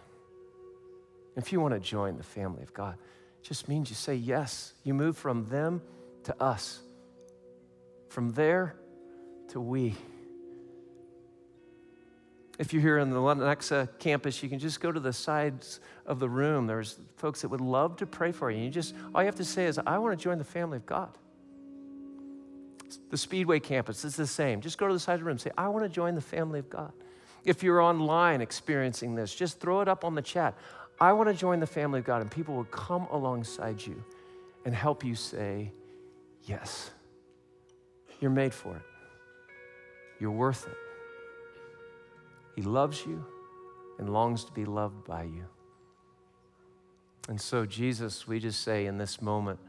If 1.35 1.51
you 1.51 1.59
want 1.59 1.73
to 1.73 1.79
join 1.79 2.17
the 2.17 2.23
family 2.23 2.61
of 2.61 2.73
God, 2.73 2.95
it 3.41 3.45
just 3.45 3.67
means 3.67 3.89
you 3.89 3.95
say 3.95 4.15
yes. 4.15 4.73
You 4.83 4.93
move 4.93 5.17
from 5.17 5.45
them 5.49 5.81
to 6.23 6.41
us, 6.41 6.81
from 8.09 8.31
there 8.31 8.75
to 9.49 9.59
we. 9.59 9.95
If 12.59 12.71
you're 12.71 12.83
here 12.83 12.99
in 12.99 13.09
the 13.09 13.17
Lenexa 13.17 13.89
campus, 13.97 14.43
you 14.43 14.47
can 14.47 14.59
just 14.59 14.79
go 14.79 14.91
to 14.91 14.99
the 14.99 15.11
sides 15.11 15.79
of 16.05 16.19
the 16.19 16.29
room. 16.29 16.67
There's 16.67 16.99
folks 17.17 17.41
that 17.41 17.49
would 17.49 17.61
love 17.61 17.97
to 17.97 18.05
pray 18.05 18.31
for 18.31 18.51
you. 18.51 18.63
You 18.63 18.69
just 18.69 18.93
all 19.13 19.21
you 19.21 19.25
have 19.25 19.35
to 19.35 19.45
say 19.45 19.65
is, 19.65 19.79
"I 19.79 19.97
want 19.97 20.17
to 20.17 20.23
join 20.23 20.37
the 20.37 20.43
family 20.43 20.77
of 20.77 20.85
God." 20.85 21.17
The 23.09 23.17
Speedway 23.17 23.59
campus 23.59 24.05
is 24.05 24.15
the 24.15 24.27
same. 24.27 24.61
Just 24.61 24.77
go 24.77 24.87
to 24.87 24.93
the 24.93 24.99
side 24.99 25.15
of 25.15 25.21
the 25.21 25.25
room. 25.25 25.31
And 25.31 25.41
say, 25.41 25.51
"I 25.57 25.67
want 25.69 25.83
to 25.83 25.89
join 25.89 26.13
the 26.13 26.21
family 26.21 26.59
of 26.59 26.69
God." 26.69 26.93
If 27.43 27.63
you're 27.63 27.81
online 27.81 28.39
experiencing 28.39 29.15
this, 29.15 29.33
just 29.33 29.59
throw 29.59 29.81
it 29.81 29.87
up 29.87 30.05
on 30.05 30.13
the 30.13 30.21
chat. 30.21 30.55
I 30.99 31.13
want 31.13 31.29
to 31.29 31.35
join 31.35 31.59
the 31.59 31.67
family 31.67 31.99
of 31.99 32.05
God, 32.05 32.21
and 32.21 32.29
people 32.29 32.55
will 32.55 32.63
come 32.65 33.07
alongside 33.11 33.85
you 33.85 34.03
and 34.65 34.73
help 34.73 35.03
you 35.03 35.15
say, 35.15 35.71
Yes. 36.45 36.91
You're 38.19 38.31
made 38.31 38.53
for 38.53 38.75
it. 38.75 38.81
You're 40.19 40.31
worth 40.31 40.65
it. 40.65 40.77
He 42.55 42.61
loves 42.61 43.05
you 43.05 43.25
and 43.99 44.13
longs 44.13 44.45
to 44.45 44.51
be 44.53 44.63
loved 44.63 45.03
by 45.05 45.23
you. 45.23 45.45
And 47.27 47.39
so, 47.39 47.65
Jesus, 47.65 48.27
we 48.27 48.39
just 48.39 48.61
say 48.61 48.85
in 48.85 48.97
this 48.97 49.21
moment, 49.21 49.59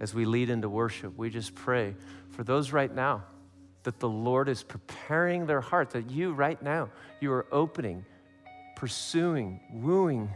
as 0.00 0.14
we 0.14 0.24
lead 0.24 0.50
into 0.50 0.68
worship, 0.68 1.16
we 1.16 1.30
just 1.30 1.54
pray 1.54 1.94
for 2.30 2.44
those 2.44 2.72
right 2.72 2.94
now 2.94 3.24
that 3.84 3.98
the 4.00 4.08
Lord 4.08 4.48
is 4.48 4.62
preparing 4.62 5.46
their 5.46 5.60
heart, 5.60 5.90
that 5.90 6.10
you 6.10 6.32
right 6.32 6.60
now, 6.60 6.90
you 7.20 7.32
are 7.32 7.46
opening, 7.52 8.04
pursuing, 8.74 9.60
wooing 9.72 10.30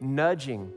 nudging, 0.00 0.72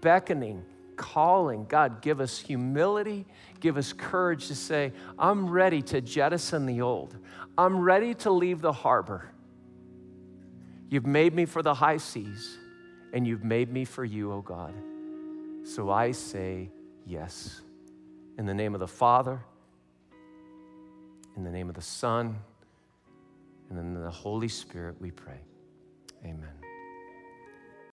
beckoning, 0.00 0.64
calling. 0.96 1.64
God, 1.66 2.02
give 2.02 2.20
us 2.20 2.38
humility, 2.38 3.26
give 3.60 3.76
us 3.76 3.92
courage 3.92 4.48
to 4.48 4.54
say, 4.54 4.92
I'm 5.18 5.48
ready 5.48 5.82
to 5.82 6.00
jettison 6.00 6.66
the 6.66 6.82
old, 6.82 7.16
I'm 7.56 7.78
ready 7.78 8.14
to 8.14 8.30
leave 8.30 8.60
the 8.60 8.72
harbor. 8.72 9.30
You've 10.90 11.06
made 11.06 11.34
me 11.34 11.44
for 11.44 11.62
the 11.62 11.74
high 11.74 11.98
seas, 11.98 12.56
and 13.12 13.26
you've 13.26 13.44
made 13.44 13.70
me 13.70 13.84
for 13.84 14.04
you, 14.04 14.32
O 14.32 14.36
oh 14.36 14.40
God. 14.40 14.72
So 15.64 15.90
I 15.90 16.12
say 16.12 16.70
yes. 17.04 17.60
In 18.38 18.46
the 18.46 18.54
name 18.54 18.72
of 18.74 18.80
the 18.80 18.88
Father, 18.88 19.40
in 21.36 21.44
the 21.44 21.50
name 21.50 21.68
of 21.68 21.74
the 21.74 21.82
Son, 21.82 22.38
and 23.68 23.78
in 23.78 24.02
the 24.02 24.10
Holy 24.10 24.48
Spirit, 24.48 24.96
we 25.00 25.10
pray. 25.10 25.40